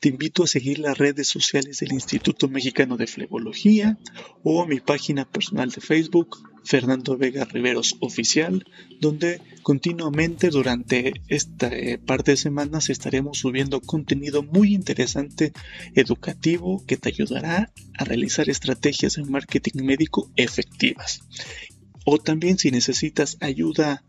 Te 0.00 0.10
invito 0.10 0.44
a 0.44 0.46
seguir 0.46 0.78
las 0.78 0.96
redes 0.96 1.26
sociales 1.26 1.78
del 1.78 1.92
Instituto 1.92 2.48
Mexicano 2.48 2.96
de 2.96 3.08
Flebología 3.08 3.98
o 4.44 4.64
mi 4.64 4.78
página 4.78 5.24
personal 5.24 5.70
de 5.70 5.80
Facebook, 5.80 6.38
Fernando 6.62 7.16
Vega 7.16 7.44
Riveros 7.44 7.96
Oficial, 7.98 8.64
donde 9.00 9.40
continuamente 9.62 10.50
durante 10.50 11.14
esta 11.26 11.66
eh, 11.66 11.98
parte 11.98 12.30
de 12.32 12.36
semanas 12.36 12.90
estaremos 12.90 13.38
subiendo 13.38 13.80
contenido 13.80 14.44
muy 14.44 14.72
interesante, 14.72 15.52
educativo, 15.96 16.84
que 16.86 16.96
te 16.96 17.08
ayudará 17.08 17.72
a 17.98 18.04
realizar 18.04 18.48
estrategias 18.48 19.18
en 19.18 19.28
marketing 19.28 19.82
médico 19.82 20.30
efectivas. 20.36 21.22
O 22.10 22.16
también 22.16 22.56
si 22.56 22.70
necesitas 22.70 23.36
ayuda 23.40 24.02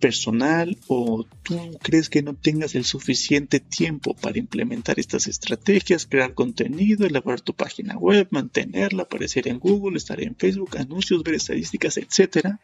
personal 0.00 0.78
o 0.88 1.26
tú 1.42 1.76
crees 1.82 2.08
que 2.08 2.22
no 2.22 2.34
tengas 2.34 2.74
el 2.74 2.86
suficiente 2.86 3.60
tiempo 3.60 4.14
para 4.14 4.38
implementar 4.38 4.98
estas 4.98 5.26
estrategias, 5.26 6.06
crear 6.06 6.32
contenido, 6.32 7.06
elaborar 7.06 7.42
tu 7.42 7.52
página 7.52 7.98
web, 7.98 8.26
mantenerla, 8.30 9.02
aparecer 9.02 9.48
en 9.48 9.58
Google, 9.58 9.98
estar 9.98 10.18
en 10.22 10.34
Facebook, 10.34 10.78
anuncios, 10.78 11.22
ver 11.22 11.34
estadísticas, 11.34 11.98
etc., 11.98 12.56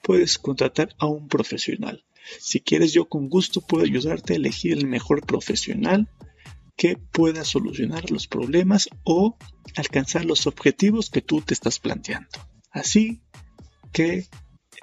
puedes 0.00 0.38
contratar 0.38 0.94
a 1.00 1.06
un 1.06 1.26
profesional. 1.26 2.04
Si 2.38 2.60
quieres, 2.60 2.92
yo 2.92 3.08
con 3.08 3.28
gusto 3.28 3.62
puedo 3.62 3.82
ayudarte 3.82 4.34
a 4.34 4.36
elegir 4.36 4.74
el 4.74 4.86
mejor 4.86 5.26
profesional 5.26 6.08
que 6.76 6.96
pueda 6.96 7.44
solucionar 7.44 8.12
los 8.12 8.28
problemas 8.28 8.88
o 9.02 9.36
alcanzar 9.74 10.24
los 10.24 10.46
objetivos 10.46 11.10
que 11.10 11.20
tú 11.20 11.40
te 11.40 11.52
estás 11.52 11.80
planteando. 11.80 12.28
Así 12.70 13.22
que 13.96 14.26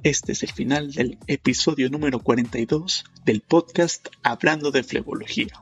este 0.01 0.31
es 0.31 0.41
el 0.41 0.51
final 0.51 0.91
del 0.91 1.19
episodio 1.27 1.87
número 1.91 2.17
42 2.17 3.03
del 3.23 3.41
podcast 3.41 4.07
Hablando 4.23 4.71
de 4.71 4.81
Flebología, 4.81 5.53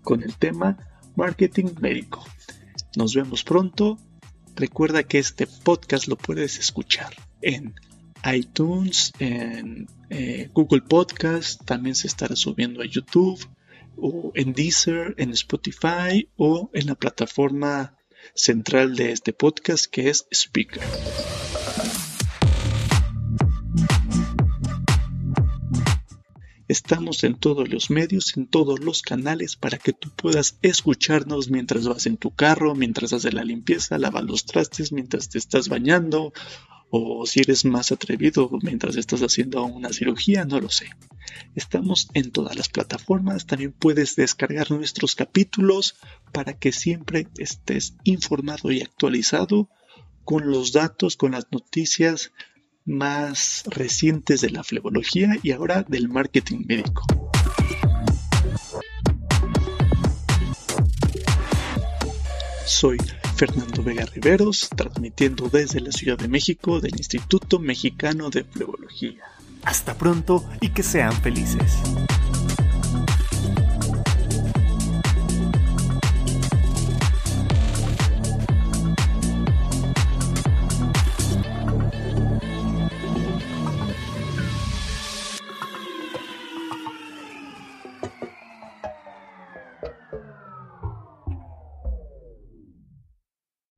con 0.00 0.22
el 0.22 0.34
tema 0.36 0.78
Marketing 1.14 1.66
Médico. 1.82 2.24
Nos 2.96 3.14
vemos 3.14 3.44
pronto. 3.44 3.98
Recuerda 4.56 5.02
que 5.02 5.18
este 5.18 5.46
podcast 5.46 6.08
lo 6.08 6.16
puedes 6.16 6.58
escuchar 6.58 7.14
en 7.42 7.74
iTunes, 8.24 9.12
en 9.18 9.86
eh, 10.08 10.48
Google 10.54 10.80
Podcast, 10.80 11.62
también 11.62 11.96
se 11.96 12.06
estará 12.06 12.36
subiendo 12.36 12.80
a 12.80 12.86
YouTube, 12.86 13.46
o 13.98 14.32
en 14.34 14.54
Deezer, 14.54 15.14
en 15.18 15.32
Spotify 15.32 16.30
o 16.38 16.70
en 16.72 16.86
la 16.86 16.94
plataforma 16.94 17.98
central 18.34 18.96
de 18.96 19.12
este 19.12 19.34
podcast 19.34 19.84
que 19.84 20.08
es 20.08 20.26
Speaker. 20.32 20.82
Estamos 26.66 27.24
en 27.24 27.34
todos 27.34 27.68
los 27.68 27.90
medios, 27.90 28.36
en 28.36 28.46
todos 28.46 28.80
los 28.80 29.02
canales 29.02 29.56
para 29.56 29.76
que 29.76 29.92
tú 29.92 30.10
puedas 30.16 30.58
escucharnos 30.62 31.50
mientras 31.50 31.86
vas 31.86 32.06
en 32.06 32.16
tu 32.16 32.30
carro, 32.30 32.74
mientras 32.74 33.12
haces 33.12 33.34
la 33.34 33.44
limpieza, 33.44 33.98
lavas 33.98 34.24
los 34.24 34.46
trastes, 34.46 34.90
mientras 34.90 35.28
te 35.28 35.38
estás 35.38 35.68
bañando 35.68 36.32
o 36.96 37.26
si 37.26 37.40
eres 37.40 37.64
más 37.64 37.90
atrevido 37.90 38.48
mientras 38.62 38.96
estás 38.96 39.20
haciendo 39.20 39.64
una 39.64 39.92
cirugía, 39.92 40.44
no 40.44 40.60
lo 40.60 40.70
sé. 40.70 40.90
Estamos 41.54 42.08
en 42.14 42.30
todas 42.30 42.56
las 42.56 42.68
plataformas, 42.68 43.46
también 43.46 43.72
puedes 43.72 44.14
descargar 44.14 44.70
nuestros 44.70 45.16
capítulos 45.16 45.96
para 46.32 46.56
que 46.56 46.70
siempre 46.70 47.26
estés 47.36 47.96
informado 48.04 48.70
y 48.70 48.80
actualizado 48.80 49.68
con 50.24 50.50
los 50.50 50.72
datos, 50.72 51.16
con 51.16 51.32
las 51.32 51.46
noticias, 51.50 52.32
más 52.84 53.64
recientes 53.66 54.40
de 54.40 54.50
la 54.50 54.62
flebología 54.62 55.36
y 55.42 55.52
ahora 55.52 55.82
del 55.82 56.08
marketing 56.08 56.64
médico. 56.66 57.02
Soy 62.66 62.98
Fernando 63.36 63.82
Vega 63.82 64.04
Riveros, 64.06 64.68
transmitiendo 64.74 65.48
desde 65.48 65.80
la 65.80 65.92
Ciudad 65.92 66.18
de 66.18 66.28
México 66.28 66.80
del 66.80 66.94
Instituto 66.96 67.58
Mexicano 67.58 68.30
de 68.30 68.44
Flebología. 68.44 69.22
Hasta 69.64 69.96
pronto 69.96 70.44
y 70.60 70.70
que 70.70 70.82
sean 70.82 71.12
felices. 71.22 71.78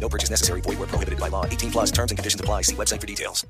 No 0.00 0.08
purchase 0.08 0.30
necessary. 0.30 0.62
Void 0.62 0.78
where 0.78 0.88
prohibited 0.88 1.20
by 1.20 1.28
law. 1.28 1.44
18 1.44 1.70
plus 1.70 1.90
terms 1.90 2.10
and 2.10 2.18
conditions 2.18 2.40
apply. 2.40 2.62
See 2.62 2.74
website 2.74 3.00
for 3.00 3.06
details. 3.06 3.46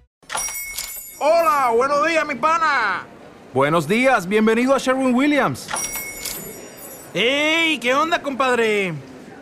Hola, 1.20 1.72
buenos 1.76 2.06
días, 2.06 2.26
mi 2.26 2.34
pana. 2.34 3.04
Buenos 3.52 3.86
días, 3.86 4.26
bienvenido 4.26 4.74
a 4.74 4.78
Sherwin 4.78 5.14
Williams. 5.14 5.68
¡Ey! 7.12 7.78
¿Qué 7.78 7.94
onda, 7.94 8.22
compadre? 8.22 8.94